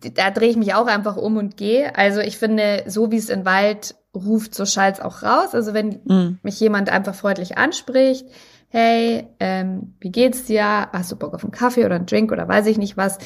da 0.14 0.30
drehe 0.30 0.48
ich 0.48 0.56
mich 0.56 0.72
auch 0.74 0.86
einfach 0.86 1.16
um 1.16 1.36
und 1.36 1.58
gehe. 1.58 1.94
Also 1.96 2.20
ich 2.20 2.38
finde, 2.38 2.84
so 2.86 3.10
wie 3.10 3.18
es 3.18 3.28
in 3.28 3.44
Wald 3.44 3.96
ruft, 4.14 4.54
so 4.54 4.64
schallt's 4.64 5.00
auch 5.00 5.22
raus. 5.22 5.54
Also 5.54 5.74
wenn 5.74 6.00
mhm. 6.04 6.38
mich 6.42 6.58
jemand 6.60 6.88
einfach 6.88 7.14
freundlich 7.14 7.58
anspricht, 7.58 8.26
hey, 8.72 9.28
ähm, 9.38 9.94
wie 10.00 10.10
geht's 10.10 10.44
dir? 10.44 10.88
Hast 10.92 11.12
du 11.12 11.16
Bock 11.16 11.34
auf 11.34 11.44
einen 11.44 11.52
Kaffee 11.52 11.84
oder 11.84 11.96
einen 11.96 12.06
Drink 12.06 12.32
oder 12.32 12.48
weiß 12.48 12.66
ich 12.66 12.78
nicht 12.78 12.96
was? 12.96 13.18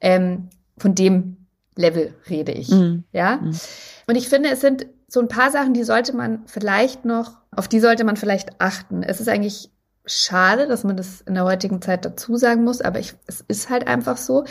Ähm, 0.00 0.48
von 0.78 0.94
dem 0.94 1.48
Level 1.74 2.14
rede 2.30 2.52
ich, 2.52 2.70
mhm. 2.70 3.02
ja. 3.12 3.38
Mhm. 3.38 3.58
Und 4.06 4.14
ich 4.14 4.28
finde, 4.28 4.50
es 4.50 4.60
sind 4.60 4.86
so 5.08 5.18
ein 5.18 5.26
paar 5.26 5.50
Sachen, 5.50 5.74
die 5.74 5.82
sollte 5.82 6.14
man 6.14 6.46
vielleicht 6.46 7.04
noch, 7.04 7.32
auf 7.50 7.66
die 7.66 7.80
sollte 7.80 8.04
man 8.04 8.16
vielleicht 8.16 8.60
achten. 8.60 9.02
Es 9.02 9.20
ist 9.20 9.28
eigentlich 9.28 9.70
schade, 10.06 10.68
dass 10.68 10.84
man 10.84 10.96
das 10.96 11.20
in 11.20 11.34
der 11.34 11.44
heutigen 11.44 11.82
Zeit 11.82 12.04
dazu 12.04 12.36
sagen 12.36 12.62
muss, 12.62 12.80
aber 12.80 13.00
ich, 13.00 13.14
es 13.26 13.40
ist 13.40 13.70
halt 13.70 13.88
einfach 13.88 14.16
so. 14.16 14.44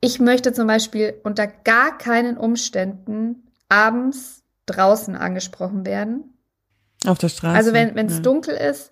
Ich 0.00 0.18
möchte 0.18 0.54
zum 0.54 0.66
Beispiel 0.66 1.14
unter 1.24 1.46
gar 1.46 1.98
keinen 1.98 2.38
Umständen 2.38 3.50
abends 3.68 4.44
draußen 4.64 5.14
angesprochen 5.14 5.84
werden. 5.84 6.38
Auf 7.06 7.18
der 7.18 7.28
Straße. 7.28 7.54
Also 7.54 7.74
wenn 7.74 8.06
es 8.06 8.14
ja. 8.14 8.20
dunkel 8.20 8.54
ist 8.54 8.90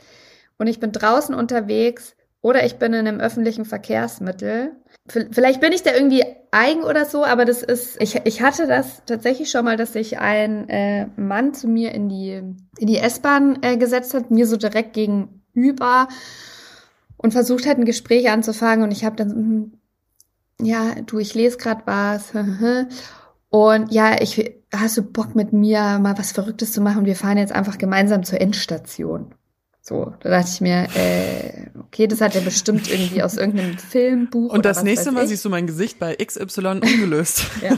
und 0.58 0.66
ich 0.66 0.80
bin 0.80 0.92
draußen 0.92 1.34
unterwegs 1.34 2.16
oder 2.42 2.66
ich 2.66 2.76
bin 2.76 2.92
in 2.92 3.06
einem 3.06 3.20
öffentlichen 3.20 3.64
Verkehrsmittel. 3.64 4.72
Vielleicht 5.06 5.60
bin 5.60 5.72
ich 5.72 5.82
da 5.82 5.92
irgendwie 5.94 6.24
eigen 6.50 6.82
oder 6.82 7.04
so, 7.04 7.24
aber 7.24 7.44
das 7.44 7.62
ist, 7.62 8.00
ich, 8.00 8.20
ich 8.24 8.42
hatte 8.42 8.66
das 8.66 9.02
tatsächlich 9.06 9.50
schon 9.50 9.64
mal, 9.64 9.76
dass 9.76 9.92
sich 9.92 10.18
ein 10.18 10.68
äh, 10.68 11.06
Mann 11.16 11.54
zu 11.54 11.68
mir 11.68 11.92
in 11.92 12.08
die, 12.08 12.42
in 12.78 12.86
die 12.86 12.98
S-Bahn 12.98 13.58
äh, 13.62 13.76
gesetzt 13.76 14.12
hat, 14.14 14.30
mir 14.30 14.46
so 14.46 14.56
direkt 14.56 14.92
gegenüber 14.92 16.08
und 17.16 17.32
versucht 17.32 17.66
hat, 17.66 17.78
ein 17.78 17.84
Gespräch 17.84 18.30
anzufangen 18.30 18.84
und 18.84 18.90
ich 18.90 19.04
habe 19.04 19.16
dann, 19.16 19.30
hm, 19.30 19.72
ja, 20.60 20.94
du, 21.06 21.18
ich 21.18 21.34
lese 21.34 21.58
gerade 21.58 21.82
was 21.86 22.32
und 23.50 23.92
ja, 23.92 24.20
ich, 24.20 24.56
hast 24.74 24.96
du 24.96 25.02
Bock 25.02 25.34
mit 25.34 25.52
mir 25.52 25.98
mal 26.00 26.18
was 26.18 26.32
Verrücktes 26.32 26.72
zu 26.72 26.80
machen? 26.80 27.06
Wir 27.06 27.16
fahren 27.16 27.38
jetzt 27.38 27.52
einfach 27.52 27.78
gemeinsam 27.78 28.24
zur 28.24 28.40
Endstation. 28.40 29.34
So, 29.84 30.14
da 30.20 30.30
dachte 30.30 30.48
ich 30.48 30.60
mir, 30.60 30.86
äh, 30.94 31.66
okay, 31.80 32.06
das 32.06 32.20
hat 32.20 32.36
er 32.36 32.40
bestimmt 32.42 32.88
irgendwie 32.88 33.20
aus 33.20 33.36
irgendeinem 33.36 33.78
Filmbuch. 33.78 34.52
Und 34.52 34.64
das 34.64 34.84
nächste 34.84 35.10
Mal 35.10 35.24
ich. 35.24 35.30
siehst 35.30 35.44
du 35.44 35.50
mein 35.50 35.66
Gesicht 35.66 35.98
bei 35.98 36.14
XY 36.14 36.80
ungelöst. 36.84 37.46
ja. 37.60 37.76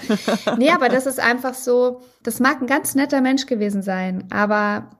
Nee, 0.58 0.70
aber 0.70 0.90
das 0.90 1.06
ist 1.06 1.18
einfach 1.18 1.54
so, 1.54 2.02
das 2.22 2.40
mag 2.40 2.60
ein 2.60 2.66
ganz 2.66 2.94
netter 2.94 3.22
Mensch 3.22 3.46
gewesen 3.46 3.80
sein, 3.80 4.28
aber 4.30 4.90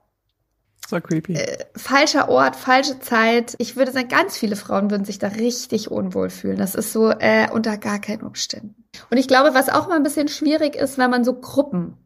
so 0.89 0.99
creepy. 0.99 1.33
Äh, 1.33 1.65
falscher 1.75 2.27
Ort, 2.27 2.55
falsche 2.55 2.99
Zeit. 2.99 3.53
Ich 3.59 3.75
würde 3.75 3.91
sagen, 3.91 4.07
ganz 4.07 4.35
viele 4.35 4.55
Frauen 4.55 4.89
würden 4.89 5.05
sich 5.05 5.19
da 5.19 5.27
richtig 5.27 5.91
unwohl 5.91 6.31
fühlen. 6.31 6.57
Das 6.57 6.73
ist 6.73 6.91
so 6.91 7.11
äh, 7.11 7.47
unter 7.51 7.77
gar 7.77 7.99
keinen 7.99 8.23
Umständen. 8.23 8.83
Und 9.11 9.17
ich 9.17 9.27
glaube, 9.27 9.53
was 9.53 9.69
auch 9.69 9.87
mal 9.87 9.95
ein 9.95 10.03
bisschen 10.03 10.27
schwierig 10.27 10.75
ist, 10.75 10.97
wenn 10.97 11.11
man 11.11 11.23
so 11.23 11.39
Gruppen 11.39 11.97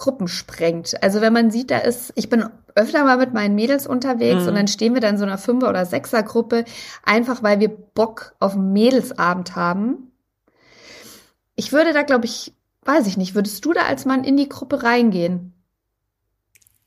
Gruppen 0.00 0.28
sprengt. 0.28 1.02
Also 1.02 1.20
wenn 1.20 1.32
man 1.32 1.50
sieht, 1.50 1.70
da 1.70 1.78
ist, 1.78 2.12
ich 2.16 2.30
bin 2.30 2.46
öfter 2.74 3.04
mal 3.04 3.16
mit 3.16 3.32
meinen 3.32 3.54
Mädels 3.54 3.86
unterwegs 3.86 4.42
mhm. 4.42 4.48
und 4.48 4.54
dann 4.54 4.68
stehen 4.68 4.94
wir 4.94 5.00
da 5.00 5.08
in 5.08 5.18
so 5.18 5.24
einer 5.24 5.38
Fünfer- 5.38 5.68
oder 5.68 5.86
Sechser-Gruppe, 5.86 6.64
einfach 7.04 7.42
weil 7.42 7.60
wir 7.60 7.68
Bock 7.68 8.34
auf 8.38 8.54
einen 8.54 8.72
Mädelsabend 8.72 9.56
haben. 9.56 10.12
Ich 11.56 11.72
würde 11.72 11.92
da, 11.92 12.02
glaube 12.02 12.24
ich, 12.24 12.54
weiß 12.84 13.06
ich 13.06 13.16
nicht, 13.16 13.34
würdest 13.34 13.64
du 13.64 13.72
da 13.72 13.82
als 13.82 14.04
Mann 14.04 14.24
in 14.24 14.36
die 14.36 14.48
Gruppe 14.48 14.82
reingehen? 14.82 15.52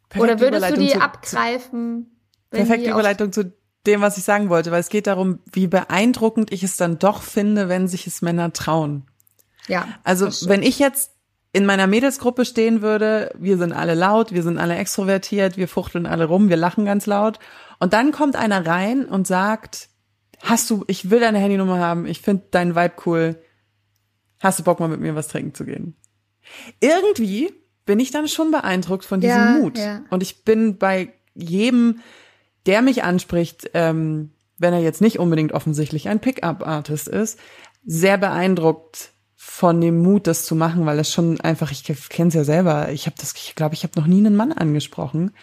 Perfekte 0.10 0.34
oder 0.34 0.40
würdest 0.40 0.72
du 0.72 0.80
die 0.80 0.90
zu, 0.90 1.02
abgreifen? 1.02 2.20
Perfekte 2.50 2.92
Überleitung 2.92 3.32
zu 3.32 3.54
dem, 3.86 4.02
was 4.02 4.18
ich 4.18 4.24
sagen 4.24 4.50
wollte, 4.50 4.72
weil 4.72 4.80
es 4.80 4.90
geht 4.90 5.08
darum, 5.08 5.40
wie 5.52 5.68
beeindruckend 5.68 6.52
ich 6.52 6.63
es 6.63 6.78
dann 6.78 7.00
doch 7.00 7.22
finde, 7.22 7.68
wenn 7.68 7.88
sich 7.88 8.08
es 8.08 8.22
Männer 8.22 8.54
trauen. 8.54 9.06
Ja. 9.68 9.88
Also 10.04 10.28
wenn 10.48 10.63
ich 10.63 10.80
jetzt 10.80 11.12
in 11.53 11.67
meiner 11.67 11.86
Mädelsgruppe 11.86 12.45
stehen 12.45 12.81
würde, 12.81 13.31
wir 13.38 13.60
sind 13.60 13.74
alle 13.74 13.93
laut, 13.93 14.33
wir 14.33 14.41
sind 14.41 14.57
alle 14.57 14.75
extrovertiert, 14.75 15.55
wir 15.55 15.67
fuchteln 15.67 16.07
alle 16.07 16.25
rum, 16.25 16.50
wir 16.50 16.57
lachen 16.57 16.83
ganz 16.83 17.05
laut. 17.05 17.38
Und 17.79 17.93
dann 17.93 18.12
kommt 18.12 18.36
einer 18.36 18.65
rein 18.65 19.05
und 19.05 19.27
sagt, 19.27 19.89
hast 20.41 20.67
du, 20.72 20.83
ich 20.88 21.12
will 21.12 21.19
deine 21.19 21.38
Handynummer 21.38 21.77
haben, 21.77 22.07
ich 22.07 22.22
finde 22.22 22.45
deinen 22.50 22.75
Vibe 22.75 22.93
cool. 23.05 23.41
Hast 24.39 24.60
du 24.60 24.63
Bock 24.63 24.79
mal 24.79 24.89
mit 24.89 25.00
mir 25.00 25.15
was 25.15 25.27
trinken 25.27 25.53
zu 25.53 25.63
gehen? 25.63 25.95
Irgendwie 26.79 27.53
bin 27.86 28.00
ich 28.00 28.10
dann 28.10 28.27
schon 28.27 28.50
beeindruckt 28.50 29.05
von 29.05 29.22
diesem 29.22 29.38
ja, 29.38 29.51
Mut. 29.51 29.77
Ja. 29.77 30.01
Und 30.10 30.24
ich 30.24 30.43
bin 30.43 30.79
bei 30.79 31.13
jedem, 31.36 32.00
der 32.65 32.81
mich 32.81 33.03
anspricht, 33.03 33.69
ähm, 33.75 34.31
wenn 34.57 34.74
er 34.74 34.79
jetzt 34.79 35.01
nicht 35.01 35.19
unbedingt 35.19 35.51
offensichtlich 35.51 36.10
ein 36.10 36.19
Pickup-Artist 36.19 37.07
ist, 37.07 37.39
sehr 37.86 38.17
beeindruckt 38.17 39.12
von 39.46 39.82
dem 39.82 40.02
Mut, 40.02 40.26
das 40.26 40.46
zu 40.46 40.56
machen, 40.56 40.86
weil 40.86 40.96
das 40.96 41.12
schon 41.12 41.40
einfach, 41.42 41.70
ich 41.70 41.84
kenne 41.84 42.30
es 42.30 42.34
ja 42.34 42.46
selber, 42.46 42.92
ich 42.92 43.06
habe 43.06 43.18
das, 43.20 43.34
ich 43.36 43.56
glaube, 43.56 43.76
ich 43.76 43.84
habe 43.84 44.00
noch 44.00 44.08
nie 44.08 44.18
einen 44.18 44.38
Mann 44.38 44.54
angesprochen. 44.54 45.36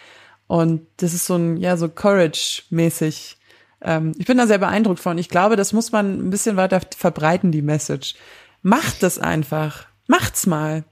Und 0.47 0.87
das 0.97 1.13
ist 1.13 1.27
so 1.27 1.35
ein, 1.35 1.55
ja, 1.57 1.77
so 1.77 1.87
Courage-mäßig. 1.87 3.37
Ähm, 3.81 4.13
ich 4.17 4.25
bin 4.25 4.37
da 4.37 4.47
sehr 4.47 4.57
beeindruckt 4.57 4.99
von. 4.99 5.17
Ich 5.17 5.29
glaube, 5.29 5.55
das 5.55 5.71
muss 5.71 5.91
man 5.91 6.17
ein 6.17 6.29
bisschen 6.31 6.57
weiter 6.57 6.81
verbreiten, 6.97 7.51
die 7.51 7.61
Message. 7.61 8.15
Macht 8.63 9.03
das 9.03 9.19
einfach. 9.19 9.85
Macht's 10.07 10.47
mal. 10.47 10.83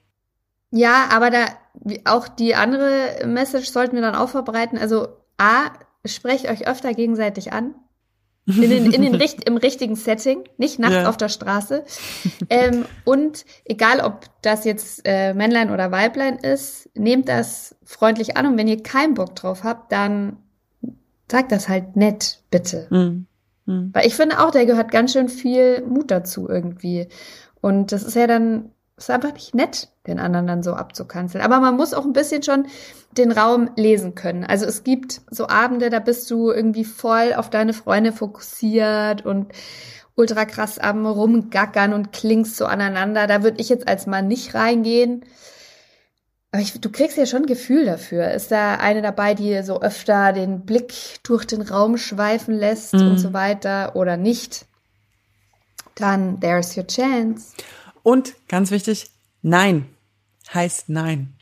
Ja, 0.71 1.09
aber 1.11 1.31
da 1.31 1.47
auch 2.05 2.27
die 2.27 2.55
andere 2.55 3.25
Message 3.25 3.69
sollten 3.69 3.95
wir 3.95 4.01
dann 4.01 4.15
auch 4.15 4.29
verbreiten. 4.29 4.77
Also 4.77 5.07
A, 5.37 5.71
sprecht 6.05 6.47
euch 6.47 6.67
öfter 6.67 6.93
gegenseitig 6.93 7.51
an. 7.51 7.73
In 8.49 8.69
den, 8.69 8.91
in 8.91 9.01
den 9.01 9.15
Richt, 9.21 9.47
im 9.47 9.57
richtigen 9.57 9.95
Setting, 9.95 10.43
nicht 10.57 10.79
nachts 10.79 10.95
ja. 10.95 11.09
auf 11.09 11.17
der 11.17 11.29
Straße. 11.29 11.83
Ähm, 12.49 12.85
und 13.05 13.45
egal, 13.65 13.99
ob 14.01 14.25
das 14.41 14.65
jetzt 14.65 15.01
äh, 15.05 15.33
Männlein 15.33 15.71
oder 15.71 15.91
Weiblein 15.91 16.37
ist, 16.37 16.89
nehmt 16.95 17.29
das 17.29 17.75
freundlich 17.83 18.37
an. 18.37 18.47
Und 18.47 18.57
wenn 18.57 18.67
ihr 18.67 18.81
keinen 18.81 19.13
Bock 19.13 19.35
drauf 19.35 19.63
habt, 19.63 19.91
dann 19.91 20.37
sagt 21.31 21.51
das 21.51 21.69
halt 21.69 21.95
nett, 21.95 22.39
bitte. 22.49 22.87
Mhm. 22.89 23.27
Mhm. 23.65 23.89
Weil 23.93 24.07
ich 24.07 24.15
finde 24.15 24.39
auch, 24.39 24.51
der 24.51 24.65
gehört 24.65 24.91
ganz 24.91 25.13
schön 25.13 25.29
viel 25.29 25.83
Mut 25.83 26.11
dazu 26.11 26.49
irgendwie. 26.49 27.07
Und 27.61 27.91
das 27.91 28.03
ist 28.03 28.15
ja 28.15 28.27
dann 28.27 28.71
ist 29.03 29.09
einfach 29.09 29.33
nicht 29.33 29.55
nett, 29.55 29.89
den 30.07 30.19
anderen 30.19 30.47
dann 30.47 30.63
so 30.63 30.73
abzukanzeln. 30.73 31.43
Aber 31.43 31.59
man 31.59 31.75
muss 31.75 31.93
auch 31.93 32.05
ein 32.05 32.13
bisschen 32.13 32.43
schon 32.43 32.67
den 33.17 33.31
Raum 33.31 33.71
lesen 33.75 34.15
können. 34.15 34.43
Also 34.43 34.65
es 34.65 34.83
gibt 34.83 35.21
so 35.31 35.47
Abende, 35.47 35.89
da 35.89 35.99
bist 35.99 36.29
du 36.29 36.51
irgendwie 36.51 36.85
voll 36.85 37.33
auf 37.33 37.49
deine 37.49 37.73
Freunde 37.73 38.11
fokussiert 38.11 39.25
und 39.25 39.51
ultra 40.15 40.45
krass 40.45 40.77
am 40.79 41.05
rumgackern 41.05 41.93
und 41.93 42.11
klingst 42.11 42.57
so 42.57 42.65
aneinander. 42.65 43.25
Da 43.25 43.41
würde 43.41 43.61
ich 43.61 43.69
jetzt 43.69 43.87
als 43.87 44.05
Mann 44.05 44.27
nicht 44.27 44.53
reingehen. 44.53 45.23
Aber 46.51 46.61
ich, 46.61 46.79
du 46.79 46.91
kriegst 46.91 47.17
ja 47.17 47.25
schon 47.25 47.43
ein 47.43 47.47
Gefühl 47.47 47.85
dafür. 47.85 48.31
Ist 48.31 48.51
da 48.51 48.75
eine 48.75 49.01
dabei, 49.01 49.33
die 49.33 49.61
so 49.63 49.81
öfter 49.81 50.33
den 50.33 50.65
Blick 50.65 50.93
durch 51.23 51.45
den 51.45 51.61
Raum 51.61 51.97
schweifen 51.97 52.55
lässt 52.55 52.93
mhm. 52.93 53.11
und 53.11 53.17
so 53.17 53.33
weiter 53.33 53.95
oder 53.95 54.17
nicht? 54.17 54.65
Dann 55.95 56.39
there's 56.39 56.75
your 56.75 56.87
chance. 56.87 57.53
Und 58.09 58.33
ganz 58.47 58.71
wichtig, 58.71 59.11
nein 59.43 59.85
heißt 60.51 60.89
nein. 60.89 61.35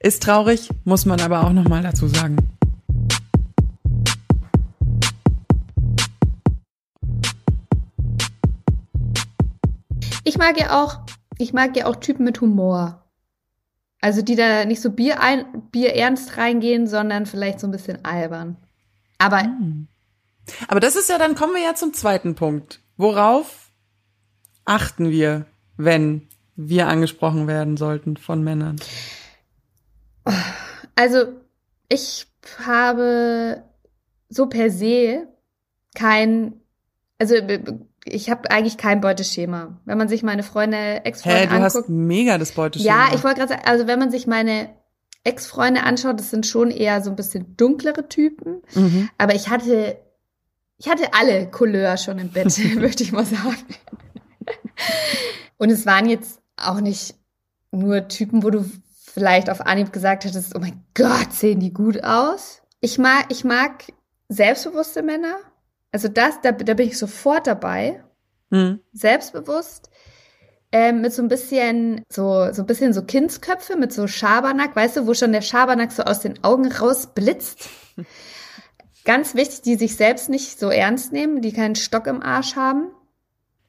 Ist 0.00 0.24
traurig, 0.24 0.68
muss 0.82 1.06
man 1.06 1.20
aber 1.20 1.44
auch 1.44 1.52
noch 1.52 1.68
mal 1.68 1.80
dazu 1.80 2.08
sagen. 2.08 2.38
Ich 10.24 10.36
mag 10.38 10.58
ja 10.58 10.82
auch, 10.82 11.02
ich 11.38 11.52
mag 11.52 11.76
ja 11.76 11.86
auch 11.86 11.94
Typen 11.94 12.24
mit 12.24 12.40
Humor. 12.40 13.04
Also 14.00 14.22
die 14.22 14.34
da 14.34 14.64
nicht 14.64 14.82
so 14.82 14.90
Bier, 14.90 15.22
ein, 15.22 15.68
Bier 15.70 15.94
ernst 15.94 16.36
reingehen, 16.36 16.88
sondern 16.88 17.26
vielleicht 17.26 17.60
so 17.60 17.68
ein 17.68 17.70
bisschen 17.70 18.04
albern. 18.04 18.56
Aber 19.18 19.42
hm. 19.42 19.86
aber 20.66 20.80
das 20.80 20.96
ist 20.96 21.08
ja, 21.08 21.16
dann 21.16 21.36
kommen 21.36 21.54
wir 21.54 21.62
ja 21.62 21.76
zum 21.76 21.94
zweiten 21.94 22.34
Punkt. 22.34 22.80
Worauf 22.96 23.67
achten 24.68 25.10
wir, 25.10 25.46
wenn 25.76 26.28
wir 26.56 26.88
angesprochen 26.88 27.46
werden 27.46 27.76
sollten 27.76 28.16
von 28.16 28.42
Männern? 28.42 28.76
Also 30.96 31.26
ich 31.88 32.26
habe 32.66 33.62
so 34.28 34.46
per 34.46 34.70
se 34.70 35.28
kein, 35.94 36.54
also 37.18 37.34
ich 38.04 38.30
habe 38.30 38.50
eigentlich 38.50 38.76
kein 38.76 39.00
Beuteschema. 39.00 39.80
Wenn 39.84 39.98
man 39.98 40.08
sich 40.08 40.22
meine 40.22 40.42
Freunde, 40.42 41.04
Ex-Freunde 41.04 41.50
anguckt. 41.50 41.74
du 41.74 41.78
hast 41.78 41.88
mega 41.88 42.38
das 42.38 42.52
Beuteschema. 42.52 43.08
Ja, 43.08 43.14
ich 43.14 43.24
wollte 43.24 43.38
gerade 43.38 43.54
sagen, 43.54 43.62
also 43.64 43.86
wenn 43.86 43.98
man 43.98 44.10
sich 44.10 44.26
meine 44.26 44.70
Ex-Freunde 45.24 45.82
anschaut, 45.82 46.18
das 46.18 46.30
sind 46.30 46.46
schon 46.46 46.70
eher 46.70 47.02
so 47.02 47.10
ein 47.10 47.16
bisschen 47.16 47.56
dunklere 47.56 48.08
Typen. 48.08 48.62
Mhm. 48.74 49.08
Aber 49.18 49.34
ich 49.34 49.48
hatte, 49.48 49.98
ich 50.78 50.88
hatte 50.88 51.12
alle 51.12 51.50
Couleur 51.50 51.96
schon 51.96 52.18
im 52.18 52.30
Bett, 52.30 52.58
möchte 52.76 53.02
ich 53.02 53.12
mal 53.12 53.24
sagen. 53.24 53.56
Und 55.56 55.70
es 55.70 55.86
waren 55.86 56.08
jetzt 56.08 56.40
auch 56.56 56.80
nicht 56.80 57.14
nur 57.70 58.08
Typen, 58.08 58.42
wo 58.42 58.50
du 58.50 58.64
vielleicht 59.18 59.50
auf 59.50 59.60
Anhieb 59.60 59.92
gesagt 59.92 60.24
hättest, 60.24 60.54
oh 60.54 60.60
mein 60.60 60.84
Gott, 60.94 61.32
sehen 61.32 61.60
die 61.60 61.72
gut 61.72 62.04
aus. 62.04 62.62
Ich 62.80 62.98
mag, 62.98 63.26
ich 63.30 63.44
mag 63.44 63.84
selbstbewusste 64.28 65.02
Männer. 65.02 65.36
Also 65.92 66.08
das, 66.08 66.40
da, 66.42 66.52
da 66.52 66.74
bin 66.74 66.88
ich 66.88 66.98
sofort 66.98 67.46
dabei. 67.46 68.02
Mhm. 68.50 68.80
Selbstbewusst. 68.92 69.90
Ähm, 70.70 71.00
mit 71.00 71.14
so 71.14 71.22
ein 71.22 71.28
bisschen, 71.28 72.02
so, 72.10 72.52
so 72.52 72.62
ein 72.62 72.66
bisschen 72.66 72.92
so 72.92 73.02
Kindsköpfe 73.02 73.76
mit 73.76 73.90
so 73.90 74.06
Schabernack, 74.06 74.76
weißt 74.76 74.98
du, 74.98 75.06
wo 75.06 75.14
schon 75.14 75.32
der 75.32 75.40
Schabernack 75.40 75.92
so 75.92 76.02
aus 76.02 76.20
den 76.20 76.44
Augen 76.44 76.70
rausblitzt. 76.70 77.68
Ganz 79.06 79.34
wichtig, 79.34 79.62
die 79.62 79.76
sich 79.76 79.96
selbst 79.96 80.28
nicht 80.28 80.60
so 80.60 80.68
ernst 80.68 81.12
nehmen, 81.12 81.40
die 81.40 81.54
keinen 81.54 81.74
Stock 81.74 82.06
im 82.06 82.22
Arsch 82.22 82.54
haben. 82.54 82.90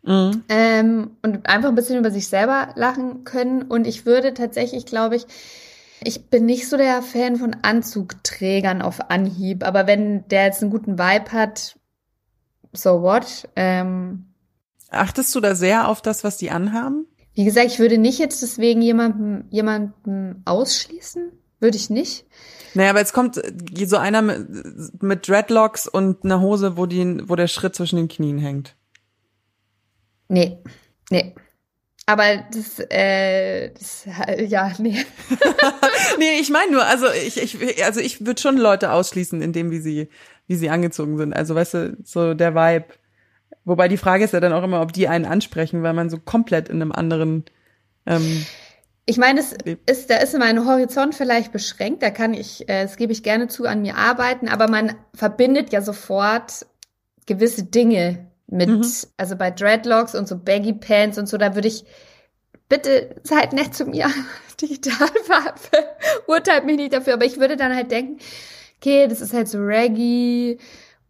Mhm. 0.04 0.44
Ähm, 0.50 1.12
und 1.22 1.48
einfach 1.48 1.70
ein 1.70 1.76
bisschen 1.76 2.00
über 2.00 2.12
sich 2.12 2.28
selber 2.28 2.70
lachen 2.76 3.24
können. 3.24 3.64
Und 3.64 3.86
ich 3.86 4.06
würde 4.06 4.34
tatsächlich, 4.34 4.86
glaube 4.86 5.16
ich, 5.18 5.26
ich 6.04 6.30
bin 6.30 6.46
nicht 6.46 6.70
so 6.70 6.78
der 6.78 7.02
Fan 7.02 7.36
von 7.36 7.58
Anzugträgern 7.62 8.82
auf 8.82 9.10
Anhieb, 9.10 9.66
aber 9.66 9.86
wenn 9.86 10.28
der 10.30 10.46
jetzt 10.46 10.62
einen 10.62 10.72
guten 10.72 10.98
Vibe 10.98 11.32
hat, 11.32 11.78
so 12.72 13.02
what? 13.02 13.50
Ähm, 13.56 14.26
Achtest 14.90 15.36
du 15.36 15.40
da 15.40 15.56
sehr 15.56 15.88
auf 15.88 16.02
das, 16.02 16.24
was 16.24 16.38
die 16.38 16.52
anhaben? 16.52 17.06
Wie 17.34 17.46
gesagt, 17.46 17.68
ich 17.68 17.80
würde 17.80 17.98
nicht 17.98 18.20
jetzt 18.20 18.42
deswegen 18.42 18.82
jemanden, 18.82 19.46
jemanden 19.50 20.42
ausschließen. 20.46 21.32
Würde 21.60 21.78
ich 21.78 21.90
nicht. 21.90 22.26
Naja, 22.74 22.92
aber 22.92 23.00
jetzt 23.00 23.14
kommt 23.14 23.42
so 23.86 23.98
einer 23.98 24.22
mit, 24.22 25.04
mit 25.04 25.28
Dreadlocks 25.28 25.88
und 25.88 26.24
einer 26.24 26.40
Hose, 26.40 26.78
wo, 26.78 26.86
die, 26.86 27.28
wo 27.28 27.36
der 27.36 27.48
Schritt 27.48 27.76
zwischen 27.76 27.98
den 27.98 28.08
Knien 28.08 28.38
hängt. 28.38 28.76
Nee, 30.30 30.58
nee. 31.10 31.36
Aber 32.06 32.44
das, 32.52 32.80
äh, 32.90 33.72
das 33.72 34.08
ja, 34.48 34.72
nee. 34.80 35.06
nee, 36.18 36.40
ich 36.40 36.50
meine 36.50 36.72
nur, 36.72 36.86
also 36.86 37.06
ich, 37.12 37.38
ich, 37.38 37.86
also 37.86 38.00
ich 38.00 38.26
würde 38.26 38.42
schon 38.42 38.58
Leute 38.58 38.92
ausschließen, 38.92 39.42
in 39.42 39.54
dem, 39.54 39.70
wie 39.70 39.80
sie, 39.80 40.10
wie 40.48 40.56
sie 40.56 40.70
angezogen 40.70 41.18
sind. 41.18 41.34
Also 41.34 41.54
weißt 41.54 41.74
du, 41.74 41.98
so 42.04 42.34
der 42.34 42.56
Vibe. 42.56 42.86
Wobei 43.66 43.88
die 43.88 43.98
Frage 43.98 44.24
ist 44.24 44.34
ja 44.34 44.40
dann 44.40 44.54
auch 44.54 44.64
immer, 44.64 44.82
ob 44.82 44.94
die 44.94 45.08
einen 45.08 45.26
ansprechen, 45.26 45.84
weil 45.84 45.94
man 45.94 46.10
so 46.10 46.18
komplett 46.18 46.70
in 46.70 46.82
einem 46.82 46.92
anderen 46.92 47.44
ähm, 48.06 48.46
ich 49.06 49.18
meine, 49.18 49.40
es 49.40 49.56
ist, 49.88 50.12
da 50.12 50.18
ist 50.18 50.38
mein 50.38 50.68
Horizont 50.68 51.16
vielleicht 51.16 51.52
beschränkt, 51.52 52.04
da 52.04 52.12
kann 52.12 52.36
ich, 52.36 52.70
äh, 52.70 52.84
das 52.84 52.96
gebe 52.96 53.12
ich 53.12 53.24
gerne 53.24 53.48
zu, 53.48 53.66
an 53.66 53.82
mir 53.82 53.96
arbeiten, 53.96 54.48
aber 54.48 54.70
man 54.70 54.94
verbindet 55.16 55.74
ja 55.74 55.82
sofort 55.82 56.68
gewisse 57.26 57.64
Dinge 57.64 58.29
mit, 58.52 58.70
mhm. 58.70 58.86
also 59.18 59.36
bei 59.36 59.52
Dreadlocks 59.52 60.16
und 60.16 60.28
so 60.28 60.38
Baggy 60.38 60.74
Pants 60.74 61.18
und 61.18 61.28
so, 61.28 61.38
da 61.38 61.56
würde 61.56 61.68
ich, 61.68 61.86
bitte 62.68 63.16
seid 63.24 63.54
nett 63.54 63.76
zu 63.76 63.86
mir, 63.86 64.08
digital 64.62 65.10
urteilt 66.28 66.66
mich 66.66 66.78
nicht 66.78 66.94
dafür, 66.94 67.14
aber 67.14 67.26
ich 67.26 67.40
würde 67.40 67.58
dann 67.58 67.76
halt 67.76 67.92
denken, 67.92 68.20
okay, 68.78 69.08
das 69.08 69.22
ist 69.22 69.34
halt 69.34 69.48
so 69.48 69.60
Reggae 69.60 70.58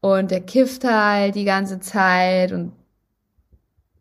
und 0.01 0.31
der 0.31 0.41
kifft 0.41 0.83
halt 0.83 1.35
die 1.35 1.45
ganze 1.45 1.79
Zeit 1.79 2.51
und 2.51 2.73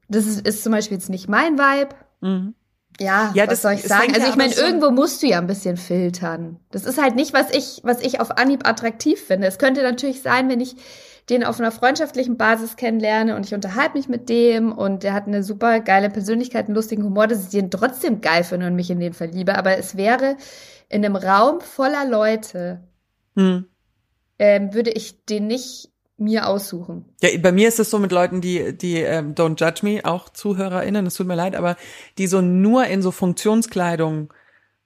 das 0.09 0.27
ist, 0.27 0.47
ist 0.47 0.63
zum 0.63 0.73
Beispiel 0.73 0.97
jetzt 0.97 1.11
nicht 1.11 1.29
mein 1.29 1.59
Vibe. 1.59 1.95
Mhm. 2.21 2.55
Ja, 3.01 3.31
ja 3.35 3.45
was 3.45 3.51
das, 3.51 3.63
soll 3.63 3.73
ich 3.75 3.83
sagen? 3.83 4.15
Also 4.15 4.27
ich 4.27 4.37
meine, 4.37 4.55
irgendwo 4.55 4.91
musst 4.91 5.23
du 5.23 5.27
ja 5.27 5.39
ein 5.39 5.47
bisschen 5.47 5.77
filtern. 5.77 6.59
Das 6.71 6.85
ist 6.85 7.01
halt 7.01 7.15
nicht, 7.15 7.33
was 7.33 7.51
ich, 7.51 7.81
was 7.85 8.01
ich 8.01 8.21
auf 8.21 8.39
Anhieb 8.39 8.67
attraktiv 8.67 9.21
finde. 9.21 9.47
Es 9.47 9.59
könnte 9.59 9.83
natürlich 9.83 10.23
sein, 10.23 10.49
wenn 10.49 10.61
ich 10.61 10.77
den 11.31 11.45
auf 11.45 11.61
einer 11.61 11.73
freundschaftlichen 11.73 12.37
Basis 12.37 12.77
kennenlerne 12.77 13.37
und 13.37 13.45
ich 13.45 13.55
unterhalte 13.55 13.97
mich 13.97 14.09
mit 14.09 14.29
dem 14.29 14.73
und 14.73 15.03
der 15.03 15.13
hat 15.13 15.27
eine 15.27 15.43
super 15.43 15.81
geile 15.81 16.09
Persönlichkeit, 16.09 16.67
einen 16.67 16.75
lustigen 16.75 17.05
Humor, 17.05 17.27
dass 17.27 17.45
ich 17.45 17.51
den 17.51 17.71
trotzdem 17.71 18.21
geil 18.21 18.45
finde 18.45 18.67
und 18.67 18.75
mich 18.75 18.91
in 18.91 19.01
den 19.01 19.13
verliebe. 19.13 19.57
Aber 19.57 19.77
es 19.77 19.97
wäre 19.97 20.37
in 20.89 21.05
einem 21.05 21.17
Raum 21.17 21.61
voller 21.61 22.07
Leute, 22.09 22.81
hm. 23.37 23.67
ähm, 24.39 24.75
würde 24.75 24.91
ich 24.91 25.25
den 25.27 25.47
nicht 25.47 25.91
mir 26.17 26.49
aussuchen. 26.49 27.05
Ja, 27.23 27.29
bei 27.39 27.53
mir 27.53 27.69
ist 27.69 27.79
es 27.79 27.91
so 27.91 27.99
mit 27.99 28.11
Leuten, 28.11 28.41
die, 28.41 28.77
die 28.77 28.97
ähm, 28.97 29.35
don't 29.35 29.61
judge 29.61 29.81
me, 29.83 30.05
auch 30.05 30.29
ZuhörerInnen, 30.31 31.07
es 31.07 31.15
tut 31.15 31.27
mir 31.27 31.37
leid, 31.37 31.55
aber 31.55 31.77
die 32.17 32.27
so 32.27 32.41
nur 32.41 32.87
in 32.87 33.03
so 33.03 33.11
Funktionskleidung, 33.11 34.33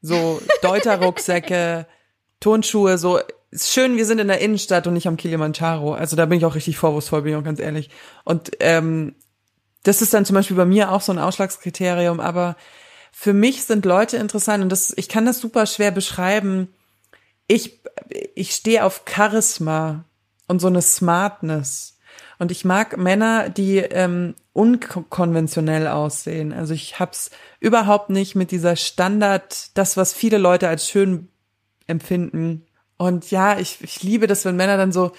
so 0.03 0.43
Deuterrucksäcke, 0.63 1.87
Turnschuhe, 2.41 2.99
so 2.99 3.21
ist 3.53 3.73
schön, 3.73 3.97
wir 3.97 4.07
sind 4.07 4.19
in 4.19 4.29
der 4.29 4.41
Innenstadt 4.41 4.87
und 4.87 4.95
nicht 4.95 5.07
am 5.07 5.17
Kilimanjaro. 5.17 5.95
Also 5.95 6.17
da 6.17 6.27
bin 6.27 6.39
ich 6.39 6.45
auch 6.45 6.55
richtig 6.55 6.79
vorwurfsvoll, 6.79 7.23
bin 7.23 7.33
ich 7.33 7.39
auch 7.39 7.45
ganz 7.45 7.61
ehrlich. 7.61 7.91
Und 8.25 8.51
ähm, 8.61 9.15
das 9.83 10.01
ist 10.01 10.15
dann 10.15 10.25
zum 10.25 10.35
Beispiel 10.35 10.57
bei 10.57 10.65
mir 10.65 10.91
auch 10.91 11.03
so 11.03 11.13
ein 11.13 11.19
Ausschlagskriterium, 11.19 12.19
aber 12.19 12.57
für 13.13 13.35
mich 13.35 13.65
sind 13.65 13.85
Leute 13.85 14.17
interessant 14.17 14.63
und 14.63 14.71
das, 14.71 14.93
ich 14.97 15.09
kann 15.09 15.27
das 15.27 15.39
super 15.39 15.67
schwer 15.67 15.91
beschreiben. 15.91 16.73
Ich, 17.47 17.81
ich 18.35 18.53
stehe 18.53 18.85
auf 18.85 19.03
Charisma 19.07 20.07
und 20.49 20.61
so 20.61 20.69
eine 20.69 20.81
Smartness. 20.81 21.99
Und 22.39 22.51
ich 22.51 22.65
mag 22.65 22.97
Männer, 22.97 23.51
die 23.51 23.79
ähm, 23.79 24.35
unkonventionell 24.53 25.87
aussehen. 25.87 26.53
Also 26.53 26.75
ich 26.75 26.99
hab's 26.99 27.31
überhaupt 27.61 28.11
nicht 28.11 28.35
mit 28.35 28.51
dieser 28.51 28.77
Standard, 28.77 29.77
das, 29.77 29.97
was 29.97 30.13
viele 30.13 30.39
Leute 30.39 30.69
als 30.69 30.89
schön 30.89 31.29
empfinden. 31.87 32.67
Und 33.03 33.31
ja, 33.31 33.59
ich, 33.59 33.79
ich 33.81 34.03
liebe 34.03 34.27
das, 34.27 34.45
wenn 34.45 34.57
Männer 34.57 34.77
dann 34.77 34.93
so, 34.93 35.13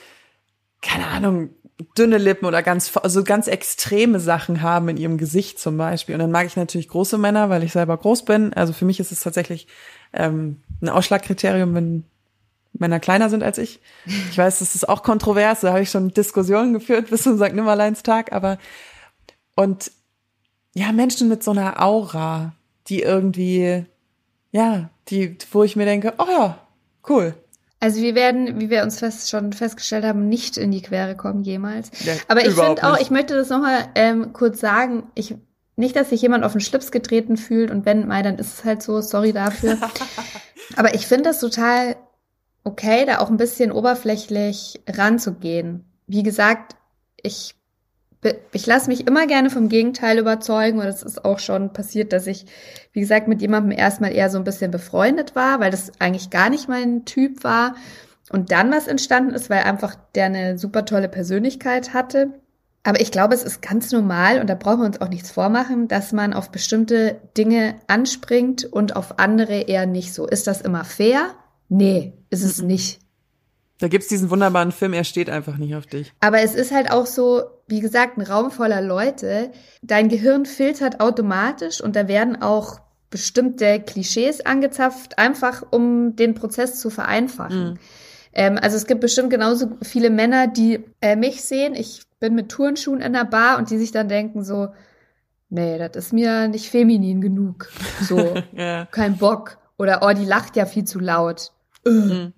keine 0.82 1.08
Ahnung, 1.08 1.50
dünne 1.98 2.18
Lippen 2.18 2.46
oder 2.46 2.64
ganz, 2.64 2.96
also 2.96 3.24
ganz 3.24 3.48
extreme 3.48 4.20
Sachen 4.20 4.62
haben 4.62 4.90
in 4.90 4.98
ihrem 4.98 5.18
Gesicht 5.18 5.60
zum 5.60 5.78
Beispiel. 5.78 6.16
Und 6.16 6.22
dann 6.22 6.32
mag 6.32 6.46
ich 6.46 6.56
natürlich 6.56 6.88
große 6.88 7.18
Männer, 7.18 7.50
weil 7.50 7.64
ich 7.64 7.74
selber 7.74 7.98
groß 7.98 8.26
bin. 8.26 8.54
Also 8.54 8.74
für 8.74 8.86
mich 8.86 9.00
ist 9.00 9.12
es 9.12 9.20
tatsächlich 9.20 9.68
ähm, 10.14 10.62
ein 10.82 10.90
Ausschlagkriterium, 10.90 11.74
wenn 11.76 12.06
Männer 12.74 13.00
kleiner 13.00 13.30
sind 13.30 13.44
als 13.44 13.58
ich. 13.58 13.82
Ich 14.32 14.38
weiß, 14.38 14.60
das 14.60 14.76
ist 14.76 14.88
auch 14.88 15.04
kontrovers, 15.04 15.62
da 15.62 15.70
habe 15.70 15.82
ich 15.82 15.90
schon 15.90 16.10
Diskussionen 16.10 16.74
geführt 16.74 17.10
bis 17.10 17.24
zum 17.24 17.38
St. 17.38 17.54
Nimmerleins-Tag, 17.54 18.32
aber 18.32 18.58
und 19.56 19.92
ja, 20.74 20.92
Menschen 20.92 21.30
mit 21.30 21.44
so 21.44 21.52
einer 21.52 21.82
Aura, 21.82 22.54
die 22.88 23.02
irgendwie, 23.02 23.86
ja, 24.52 24.90
die, 25.10 25.38
wo 25.52 25.64
ich 25.64 25.76
mir 25.76 25.86
denke, 25.86 26.14
oh 26.18 26.26
ja, 26.30 26.58
cool. 27.08 27.36
Also 27.84 28.02
wir 28.02 28.16
werden, 28.16 28.62
wie 28.62 28.70
wir 28.70 28.82
uns 28.84 29.00
fest, 29.00 29.30
schon 29.30 29.52
festgestellt 29.52 30.06
haben, 30.06 30.30
nicht 30.30 30.56
in 30.56 30.72
die 30.72 30.82
Quere 30.82 31.18
kommen 31.18 31.44
jemals. 31.44 31.92
Ja, 32.06 32.14
Aber 32.30 32.46
ich 32.46 32.54
finde 32.54 32.82
auch, 32.82 32.98
ich 32.98 33.12
möchte 33.12 33.36
das 33.36 33.50
nochmal 33.50 33.90
ähm, 33.96 34.32
kurz 34.32 34.62
sagen, 34.62 35.04
ich 35.16 35.36
nicht, 35.76 35.94
dass 35.98 36.12
sich 36.12 36.22
jemand 36.22 36.46
auf 36.46 36.54
den 36.54 36.62
Schlips 36.62 36.92
getreten 36.92 37.36
fühlt 37.36 37.72
und 37.72 37.86
wenn 37.86 38.08
mal, 38.08 38.24
dann 38.24 38.38
ist 38.38 38.60
es 38.60 38.64
halt 38.64 38.82
so, 38.82 39.02
sorry 39.02 39.34
dafür. 39.34 39.78
Aber 40.78 40.96
ich 40.96 41.08
finde 41.08 41.26
das 41.26 41.42
total 41.42 41.98
okay, 42.64 43.06
da 43.06 43.20
auch 43.20 43.30
ein 43.30 43.36
bisschen 43.36 43.70
oberflächlich 43.70 44.82
ranzugehen. 44.88 45.84
Wie 46.08 46.24
gesagt, 46.24 46.78
ich, 47.22 47.54
ich 48.52 48.66
lasse 48.66 48.90
mich 48.90 49.08
immer 49.08 49.28
gerne 49.28 49.50
vom 49.50 49.70
Gegenteil 49.70 50.18
überzeugen 50.18 50.80
und 50.80 50.86
es 50.86 51.04
ist 51.04 51.26
auch 51.26 51.40
schon 51.40 51.74
passiert, 51.74 52.14
dass 52.14 52.28
ich, 52.28 52.46
wie 52.92 53.02
gesagt, 53.02 53.28
mit 53.28 53.42
jemandem 53.42 53.78
erstmal 53.78 54.14
eher 54.14 54.30
so 54.30 54.38
ein 54.38 54.44
bisschen 54.44 54.72
befreundet 54.72 55.36
war, 55.36 55.60
weil 55.60 55.72
das 55.72 55.92
eigentlich 56.00 56.30
gar 56.30 56.50
nicht 56.50 56.68
mein 56.68 57.06
Typ 57.06 57.44
war 57.44 57.76
und 58.32 58.52
dann 58.52 58.72
was 58.72 58.88
entstanden 58.88 59.34
ist, 59.34 59.50
weil 59.50 59.64
einfach 59.64 59.96
der 60.16 60.26
eine 60.26 60.58
super 60.58 60.86
tolle 60.86 61.10
Persönlichkeit 61.10 61.94
hatte. 61.94 62.40
Aber 62.84 63.00
ich 63.00 63.12
glaube, 63.12 63.34
es 63.34 63.44
ist 63.44 63.62
ganz 63.62 63.92
normal 63.92 64.40
und 64.40 64.50
da 64.50 64.56
brauchen 64.56 64.80
wir 64.80 64.86
uns 64.86 65.00
auch 65.00 65.10
nichts 65.10 65.32
vormachen, 65.32 65.88
dass 65.88 66.12
man 66.12 66.34
auf 66.34 66.52
bestimmte 66.52 67.22
Dinge 67.38 67.76
anspringt 67.88 68.66
und 68.66 68.96
auf 68.96 69.20
andere 69.20 69.62
eher 69.62 69.86
nicht 69.86 70.14
so. 70.14 70.28
Ist 70.28 70.48
das 70.48 70.62
immer 70.62 70.84
fair? 70.84 71.28
Nee, 71.70 72.14
ist 72.30 72.44
es 72.44 72.62
nicht. 72.62 73.03
Da 73.84 73.90
gibt's 73.90 74.08
diesen 74.08 74.30
wunderbaren 74.30 74.72
Film, 74.72 74.94
er 74.94 75.04
steht 75.04 75.30
einfach 75.30 75.58
nicht 75.58 75.76
auf 75.76 75.86
dich. 75.86 76.14
Aber 76.22 76.40
es 76.40 76.56
ist 76.56 76.72
halt 76.72 76.90
auch 76.90 77.06
so, 77.06 77.44
wie 77.68 77.82
gesagt, 77.82 78.18
ein 78.18 78.22
Raum 78.22 78.50
voller 78.50 78.80
Leute. 78.80 79.52
Dein 79.82 80.08
Gehirn 80.08 80.46
filtert 80.46 81.02
automatisch 81.02 81.82
und 81.82 81.98
da 81.98 82.08
werden 82.08 82.42
auch 82.42 82.80
bestimmte 83.10 83.82
Klischees 83.82 84.40
angezapft, 84.40 85.20
einfach 85.20 85.64
um 85.70 86.16
den 86.16 86.34
Prozess 86.34 86.80
zu 86.80 86.90
vereinfachen. 86.90 87.72
Mhm. 87.72 87.80
Ähm, 88.32 88.58
also 88.62 88.78
es 88.78 88.88
gibt 88.88 89.02
bestimmt 89.02 89.32
genauso 89.32 89.72
viele 89.82 90.10
Männer, 90.10 90.48
die 90.48 90.86
äh, 91.02 91.18
mich 91.18 91.44
sehen. 91.44 91.76
Ich 91.76 92.04
bin 92.22 92.36
mit 92.36 92.48
Turnschuhen 92.48 93.02
in 93.02 93.12
der 93.12 93.26
Bar 93.26 93.58
und 93.58 93.70
die 93.70 93.78
sich 93.78 93.92
dann 93.92 94.08
denken 94.08 94.46
so, 94.46 94.70
nee, 95.50 95.78
das 95.78 96.06
ist 96.06 96.14
mir 96.14 96.48
nicht 96.48 96.70
feminin 96.70 97.20
genug. 97.20 97.70
So, 98.00 98.36
ja. 98.54 98.86
kein 98.86 99.18
Bock. 99.18 99.58
Oder, 99.78 100.00
oh, 100.04 100.14
die 100.14 100.24
lacht 100.24 100.56
ja 100.56 100.66
viel 100.66 100.86
zu 100.86 101.00
laut. 101.00 101.52
Mhm. 101.84 102.32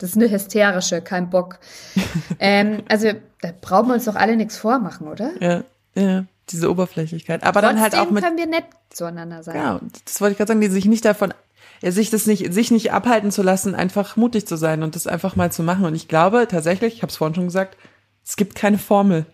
Das 0.00 0.10
ist 0.10 0.16
eine 0.16 0.30
hysterische, 0.30 1.02
kein 1.02 1.30
Bock. 1.30 1.58
ähm, 2.38 2.82
also 2.88 3.12
da 3.40 3.50
brauchen 3.60 3.88
wir 3.88 3.94
uns 3.94 4.06
doch 4.06 4.16
alle 4.16 4.36
nichts 4.36 4.56
vormachen, 4.56 5.08
oder? 5.08 5.30
Ja, 5.40 5.64
ja, 5.94 6.24
diese 6.48 6.70
Oberflächlichkeit. 6.70 7.42
Aber 7.44 7.60
Trotzdem 7.60 7.76
dann 7.76 7.82
halt 7.82 7.94
auch 7.96 8.10
mit. 8.10 8.24
können 8.24 8.38
wir 8.38 8.46
nett 8.46 8.64
zueinander 8.90 9.42
sein. 9.42 9.56
Ja, 9.56 9.80
das 10.04 10.20
wollte 10.20 10.32
ich 10.32 10.38
gerade 10.38 10.48
sagen, 10.48 10.60
die 10.60 10.68
sich 10.68 10.86
nicht 10.86 11.04
davon, 11.04 11.34
ja, 11.82 11.92
sich 11.92 12.10
das 12.10 12.26
nicht, 12.26 12.52
sich 12.52 12.70
nicht 12.70 12.92
abhalten 12.92 13.30
zu 13.30 13.42
lassen, 13.42 13.74
einfach 13.74 14.16
mutig 14.16 14.46
zu 14.46 14.56
sein 14.56 14.82
und 14.82 14.96
das 14.96 15.06
einfach 15.06 15.36
mal 15.36 15.52
zu 15.52 15.62
machen. 15.62 15.84
Und 15.84 15.94
ich 15.94 16.08
glaube 16.08 16.48
tatsächlich, 16.48 16.94
ich 16.94 17.02
habe 17.02 17.10
es 17.10 17.16
vorhin 17.16 17.34
schon 17.34 17.46
gesagt, 17.46 17.76
es 18.24 18.36
gibt 18.36 18.54
keine 18.54 18.78
Formel. 18.78 19.26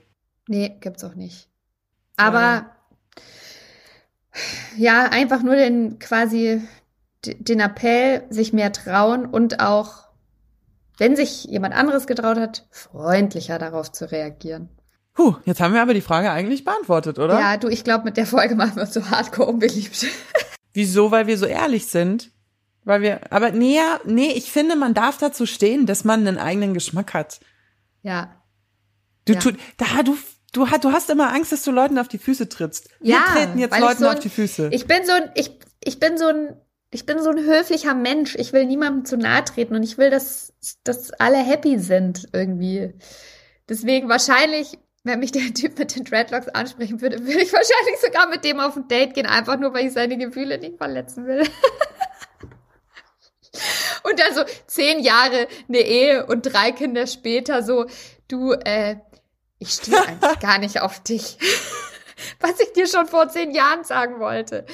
Nee, 0.48 0.76
gibt's 0.81 1.05
auch 1.05 1.14
nicht. 1.14 1.48
Aber 2.16 2.66
ja, 4.76 5.05
ja 5.05 5.09
einfach 5.11 5.42
nur 5.42 5.55
den 5.55 5.98
quasi 5.98 6.61
den 7.24 7.61
Appell, 7.61 8.22
sich 8.31 8.52
mehr 8.52 8.72
trauen 8.72 9.26
und 9.26 9.61
auch, 9.61 10.06
wenn 10.98 11.16
sich 11.16 11.44
jemand 11.44 11.74
anderes 11.74 12.06
getraut 12.06 12.38
hat, 12.38 12.66
freundlicher 12.70 13.59
darauf 13.59 13.92
zu 13.92 14.11
reagieren. 14.11 14.68
Puh, 15.14 15.37
jetzt 15.44 15.61
haben 15.61 15.72
wir 15.72 15.80
aber 15.80 15.94
die 15.94 16.02
Frage 16.02 16.30
eigentlich 16.30 16.64
beantwortet, 16.64 17.18
oder? 17.18 17.38
Ja, 17.40 17.56
du, 17.56 17.68
ich 17.68 17.85
glaube, 17.85 18.04
mit 18.04 18.16
der 18.16 18.26
Folge 18.26 18.54
machen 18.54 18.76
wir 18.76 18.82
uns 18.82 18.92
so 18.92 19.11
hardcore 19.11 19.48
unbeliebt. 19.48 20.06
Wieso? 20.74 21.11
Weil 21.11 21.26
wir 21.26 21.38
so 21.38 21.46
ehrlich 21.46 21.87
sind? 21.87 22.30
Weil 22.85 23.00
wir, 23.00 23.32
aber 23.32 23.50
nee, 23.50 23.78
nee, 24.04 24.32
ich 24.32 24.52
finde, 24.52 24.76
man 24.76 24.94
darf 24.94 25.16
dazu 25.16 25.46
stehen, 25.46 25.87
dass 25.87 26.04
man 26.04 26.20
einen 26.20 26.38
eigenen 26.38 26.74
Geschmack 26.74 27.14
hat. 27.14 27.40
Ja. 28.02 28.42
Du 29.24 29.32
ja. 29.32 29.40
tut, 29.40 29.56
da, 29.78 30.02
du, 30.04 30.16
du, 30.52 30.66
du 30.66 30.92
hast 30.92 31.09
immer 31.11 31.32
Angst, 31.32 31.50
dass 31.50 31.62
du 31.62 31.72
Leuten 31.72 31.98
auf 31.98 32.09
die 32.09 32.18
Füße 32.18 32.48
trittst. 32.48 32.90
Wir 33.00 33.14
ja, 33.14 33.24
treten 33.32 33.59
jetzt 33.59 33.78
Leuten 33.78 33.98
so 34.00 34.06
ein, 34.06 34.16
auf 34.16 34.20
die 34.20 34.28
Füße. 34.28 34.68
Ich 34.70 34.87
bin 34.87 35.04
so 35.04 35.12
ein, 35.12 35.30
ich, 35.35 35.59
ich 35.82 35.98
bin 35.98 36.18
so 36.18 36.26
ein 36.26 36.56
ich 36.90 37.07
bin 37.07 37.22
so 37.22 37.31
ein 37.31 37.44
höflicher 37.44 37.94
Mensch. 37.94 38.37
Ich 38.37 38.53
will 38.53 38.64
niemandem 38.64 39.05
zu 39.05 39.16
nahe 39.16 39.44
treten 39.44 39.75
und 39.75 39.83
ich 39.83 39.99
will, 39.99 40.11
dass, 40.11 40.53
dass 40.85 41.12
alle 41.12 41.38
happy 41.38 41.79
sind 41.79 42.29
irgendwie. 42.33 42.94
Deswegen 43.68 44.09
wahrscheinlich, 44.09 44.79
wenn 45.05 45.18
mich 45.18 45.33
der 45.33 45.42
Typ 45.55 45.79
mit 45.79 45.96
den 45.96 46.05
Dreadlocks 46.05 46.49
ansprechen 46.49 47.01
würde, 47.01 47.20
würde 47.20 47.42
ich 47.42 47.53
wahrscheinlich 47.53 48.01
sogar 48.01 48.29
mit 48.29 48.44
dem 48.44 48.61
auf 48.61 48.77
ein 48.77 48.88
Date 48.88 49.14
gehen, 49.14 49.27
einfach 49.27 49.59
nur, 49.59 49.75
weil 49.75 49.87
ich 49.87 49.92
seine 49.92 50.16
Gefühle 50.16 50.59
nicht 50.59 50.79
verletzen 50.79 51.27
will. 51.27 51.46
Und 54.03 54.20
dann 54.20 54.35
so 54.35 54.44
zehn 54.66 55.01
Jahre 55.01 55.49
eine 55.68 55.81
Ehe 55.81 56.27
und 56.27 56.42
drei 56.42 56.72
Kinder 56.72 57.07
später 57.07 57.62
so, 57.62 57.87
du, 58.29 58.53
äh, 58.53 58.96
ich 59.59 59.70
stehe 59.70 60.01
eigentlich 60.01 60.38
gar 60.40 60.59
nicht 60.59 60.81
auf 60.81 61.03
dich. 61.03 61.38
Was 62.40 62.61
ich 62.61 62.72
dir 62.72 62.87
schon 62.87 63.07
vor 63.07 63.29
zehn 63.29 63.51
Jahren 63.51 63.83
sagen 63.83 64.20
wollte. 64.20 64.66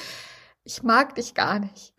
Ich 0.65 0.81
mag 0.83 1.15
dich 1.15 1.33
gar 1.33 1.59
nicht. 1.59 1.93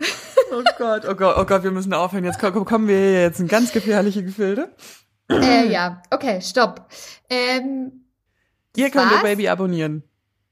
Oh 0.52 0.62
Gott, 0.78 1.04
oh 1.06 1.14
Gott, 1.14 1.36
oh 1.38 1.44
Gott, 1.44 1.62
wir 1.64 1.70
müssen 1.70 1.92
aufhören. 1.92 2.24
Jetzt 2.24 2.38
kommen 2.38 2.88
wir 2.88 2.96
hier 2.96 3.22
jetzt 3.22 3.40
in 3.40 3.48
ganz 3.48 3.72
gefährliche 3.72 4.24
Gefilde. 4.24 4.74
Äh, 5.30 5.68
ja, 5.70 6.02
okay, 6.10 6.40
stopp. 6.40 6.88
Ähm, 7.28 8.04
Ihr 8.76 8.90
könnt 8.90 9.10
ihr 9.12 9.22
Baby 9.22 9.48
abonnieren. 9.48 10.02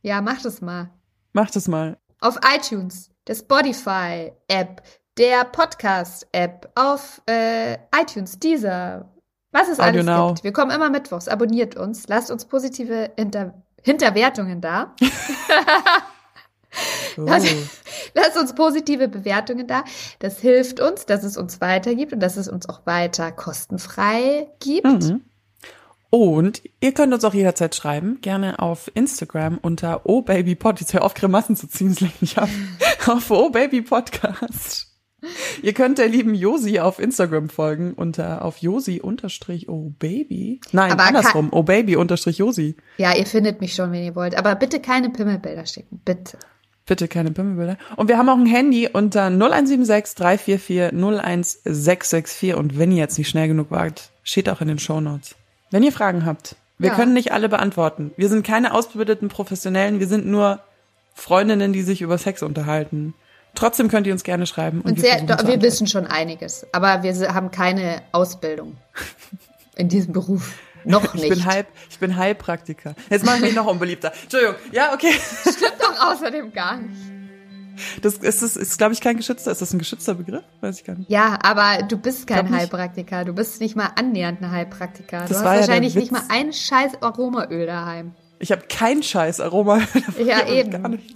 ja, 0.03 0.21
mach 0.21 0.41
das 0.43 0.61
mal. 0.61 0.91
Macht 1.33 1.57
es 1.57 1.69
mal. 1.69 1.99
Auf 2.21 2.39
iTunes, 2.55 3.11
der 3.27 3.35
Spotify-App, 3.35 4.83
der 5.19 5.45
Podcast-App, 5.45 6.71
auf 6.75 7.23
äh, 7.27 7.75
iTunes, 7.99 8.39
dieser, 8.39 9.11
was 9.53 9.69
es 9.69 9.79
Audio 9.81 10.01
alles 10.01 10.07
Now. 10.07 10.29
gibt. 10.29 10.45
Wir 10.45 10.53
kommen 10.53 10.71
immer 10.71 10.91
mittwochs. 10.91 11.29
Abonniert 11.29 11.77
uns, 11.77 12.09
lasst 12.09 12.31
uns 12.31 12.45
positive 12.45 13.11
Hinter 13.19 13.55
Hinterwertungen 13.83 14.61
da. 14.61 14.95
Oh. 17.19 17.25
Das- 17.25 17.45
Lasst 18.15 18.39
uns 18.39 18.55
positive 18.55 19.09
Bewertungen 19.09 19.67
da. 19.67 19.85
Das 20.19 20.41
hilft 20.41 20.81
uns, 20.81 21.07
dass 21.07 21.25
es 21.25 21.37
uns 21.37 21.61
weitergibt 21.61 22.13
und 22.13 22.21
dass 22.21 22.37
es 22.37 22.49
uns 22.49 22.69
auch 22.69 22.87
weiter 22.87 23.33
kostenfrei 23.33 24.49
gibt. 24.61 24.87
Mhm. 24.87 25.23
Und 26.11 26.63
ihr 26.81 26.93
könnt 26.93 27.15
uns 27.15 27.25
auch 27.25 27.33
jederzeit 27.33 27.75
schreiben, 27.75 28.19
gerne 28.21 28.59
auf 28.59 28.91
Instagram 28.95 29.59
unter 29.63 30.05
ohbabypod. 30.05 30.81
Jetzt 30.81 30.93
hör 30.93 31.05
auf, 31.05 31.15
Grimassen 31.15 31.57
zu 31.57 31.67
ziehen, 31.69 31.91
es 31.93 32.01
lenkt 32.01 32.21
mich 32.21 32.37
ab. 32.37 32.51
auf 33.07 33.31
ohbabypodcast. 33.31 34.89
Ihr 35.63 35.73
könnt 35.73 35.99
der 35.99 36.09
lieben 36.09 36.35
Josi 36.35 36.81
auf 36.81 36.99
Instagram 36.99 37.49
folgen 37.49 37.93
unter 37.95 38.45
auf 38.45 38.59
Josi 38.59 39.01
unterstrich 39.01 39.69
ohbaby. 39.69 40.61
Nein, 40.73 40.93
Aber 40.93 41.05
andersrum, 41.05 41.53
ohbaby 41.53 41.97
unterstrich 41.97 42.39
Josi. 42.39 42.77
Ja, 42.99 43.15
ihr 43.17 43.25
findet 43.25 43.61
mich 43.61 43.75
schon, 43.75 43.93
wenn 43.93 44.03
ihr 44.03 44.17
wollt. 44.17 44.37
Aber 44.37 44.55
bitte 44.57 44.81
keine 44.81 45.11
Pimmelbilder 45.11 45.65
schicken. 45.65 46.01
Bitte. 46.05 46.39
Bitte 46.87 47.07
keine 47.09 47.31
Pimmelbilder. 47.31 47.77
Und 47.97 48.09
wir 48.09 48.19
haben 48.19 48.29
auch 48.29 48.37
ein 48.37 48.47
Handy 48.47 48.89
unter 48.93 49.27
0176 49.27 50.17
344 50.17 50.93
01664. 50.93 52.55
Und 52.55 52.79
wenn 52.79 52.91
ihr 52.93 52.99
jetzt 52.99 53.19
nicht 53.19 53.29
schnell 53.29 53.49
genug 53.49 53.71
wart, 53.71 54.11
steht 54.25 54.49
auch 54.49 54.61
in 54.61 54.69
den 54.69 54.79
Shownotes. 54.79 55.35
Wenn 55.71 55.83
ihr 55.83 55.93
Fragen 55.93 56.27
habt, 56.27 56.57
wir 56.79 56.91
Ja. 56.91 56.95
können 56.97 57.13
nicht 57.15 57.33
alle 57.33 57.49
beantworten. 57.49 58.11
Wir 58.17 58.29
sind 58.29 58.45
keine 58.47 58.75
ausgebildeten 58.75 59.29
Professionellen, 59.29 60.01
wir 60.01 60.09
sind 60.09 60.27
nur 60.27 60.61
Freundinnen, 61.15 61.73
die 61.73 61.83
sich 61.83 62.03
über 62.03 62.19
Sex 62.19 62.43
unterhalten. 62.43 63.15
Trotzdem 63.55 63.89
könnt 63.89 64.07
ihr 64.07 64.13
uns 64.15 64.25
gerne 64.25 64.47
schreiben. 64.47 64.81
Und, 64.81 64.93
Und 64.93 64.97
wir, 64.97 65.03
sehr, 65.03 65.29
wir 65.29 65.39
antworten. 65.39 65.63
wissen 65.63 65.87
schon 65.87 66.07
einiges. 66.07 66.67
Aber 66.73 67.03
wir 67.03 67.35
haben 67.35 67.51
keine 67.51 68.03
Ausbildung 68.13 68.77
in 69.77 69.89
diesem 69.89 70.13
Beruf. 70.13 70.55
Noch 70.85 71.15
nicht. 71.15 71.25
Ich 71.25 71.31
bin, 71.31 71.45
Heil, 71.45 71.67
ich 71.91 71.99
bin 71.99 72.17
Heilpraktiker. 72.17 72.95
Jetzt 73.11 73.25
machen 73.25 73.43
wir 73.43 73.49
ihn 73.49 73.55
noch 73.55 73.67
unbeliebter. 73.67 74.13
Entschuldigung. 74.23 74.57
Ja, 74.73 74.93
okay. 74.95 75.13
doch 75.79 76.13
außerdem 76.13 76.53
gar 76.53 76.79
nicht. 76.79 77.13
Das 78.03 78.15
ist, 78.15 78.43
ist, 78.43 78.57
ist 78.57 78.79
glaube 78.79 78.93
ich, 78.93 79.01
kein 79.01 79.17
geschützter. 79.17 79.51
Ist 79.51 79.63
das 79.63 79.73
ein 79.73 79.79
geschützter 79.79 80.15
Begriff? 80.15 80.45
Weiß 80.61 80.79
ich 80.79 80.85
gar 80.85 80.97
nicht. 80.97 81.11
Ja, 81.11 81.39
aber 81.43 81.85
du 81.85 81.97
bist 81.97 82.27
kein 82.27 82.41
Glaub 82.41 82.51
nicht. 82.51 82.61
Heilpraktiker. 82.61 83.25
Du 83.25 83.33
bist 83.33 83.61
nicht 83.61 83.77
mal 83.77 83.91
annähernd 83.97 84.43
ein 84.43 84.51
Heilpraktiker. 84.51 85.21
Das 85.21 85.29
du 85.29 85.35
hast 85.37 85.45
war 85.45 85.55
ja 85.55 85.61
wahrscheinlich 85.61 85.95
nicht 85.95 86.13
mal 86.13 86.23
ein 86.29 86.53
scheiß 86.53 87.03
Aromaöl 87.03 87.67
daheim. 87.67 88.15
Ich 88.39 88.51
habe 88.51 88.63
kein 88.69 89.03
scheiß 89.03 89.41
Aroma. 89.41 89.81
Ja, 90.19 90.47
eben. 90.49 90.71
Gar 90.71 90.89
nicht. 90.89 91.15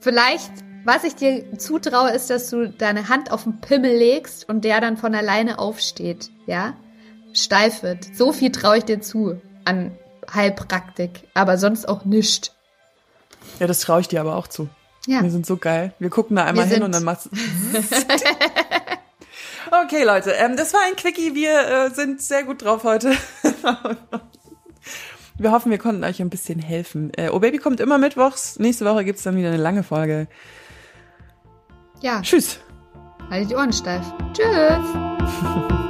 Vielleicht, 0.00 0.52
was 0.84 1.04
ich 1.04 1.14
dir 1.16 1.58
zutraue, 1.58 2.10
ist, 2.10 2.30
dass 2.30 2.50
du 2.50 2.68
deine 2.68 3.08
Hand 3.08 3.32
auf 3.32 3.44
den 3.44 3.60
Pimmel 3.60 3.96
legst 3.96 4.48
und 4.48 4.64
der 4.64 4.80
dann 4.80 4.96
von 4.96 5.14
alleine 5.14 5.58
aufsteht. 5.58 6.30
Ja? 6.46 6.74
Steif 7.36 7.82
wird. 7.82 8.16
So 8.16 8.32
viel 8.32 8.50
traue 8.50 8.78
ich 8.78 8.84
dir 8.84 9.00
zu 9.00 9.40
an 9.64 9.96
Heilpraktik. 10.32 11.24
Aber 11.34 11.58
sonst 11.58 11.88
auch 11.88 12.04
nischt. 12.04 12.52
Ja, 13.60 13.66
das 13.66 13.80
traue 13.80 14.00
ich 14.00 14.08
dir 14.08 14.20
aber 14.20 14.36
auch 14.36 14.46
zu. 14.46 14.68
Ja. 15.06 15.22
Wir 15.22 15.30
sind 15.30 15.46
so 15.46 15.56
geil. 15.56 15.92
Wir 15.98 16.10
gucken 16.10 16.36
da 16.36 16.44
einmal 16.44 16.66
hin 16.66 16.82
und 16.82 16.92
dann 16.92 17.04
macht's. 17.04 17.28
okay, 19.84 20.04
Leute, 20.04 20.32
ähm, 20.32 20.56
das 20.56 20.72
war 20.72 20.80
ein 20.88 20.96
Quickie. 20.96 21.34
Wir 21.34 21.68
äh, 21.68 21.90
sind 21.90 22.20
sehr 22.20 22.42
gut 22.42 22.64
drauf 22.64 22.84
heute. 22.84 23.12
wir 25.38 25.52
hoffen, 25.52 25.70
wir 25.70 25.78
konnten 25.78 26.02
euch 26.02 26.20
ein 26.20 26.30
bisschen 26.30 26.58
helfen. 26.58 27.12
Äh, 27.16 27.28
oh 27.30 27.38
Baby 27.38 27.58
kommt 27.58 27.80
immer 27.80 27.98
mittwochs. 27.98 28.58
Nächste 28.58 28.84
Woche 28.84 29.04
gibt's 29.04 29.22
dann 29.22 29.36
wieder 29.36 29.48
eine 29.48 29.58
lange 29.58 29.84
Folge. 29.84 30.26
Ja, 32.00 32.20
Tschüss. 32.22 32.58
halt 33.30 33.50
die 33.50 33.54
Ohren 33.54 33.72
steif. 33.72 34.02
Tschüss. 34.32 35.76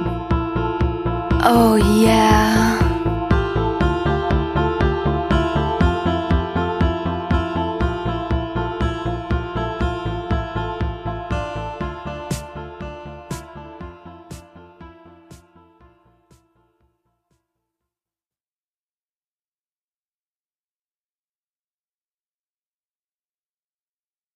Oh 1.49 1.77
yeah. 1.77 2.66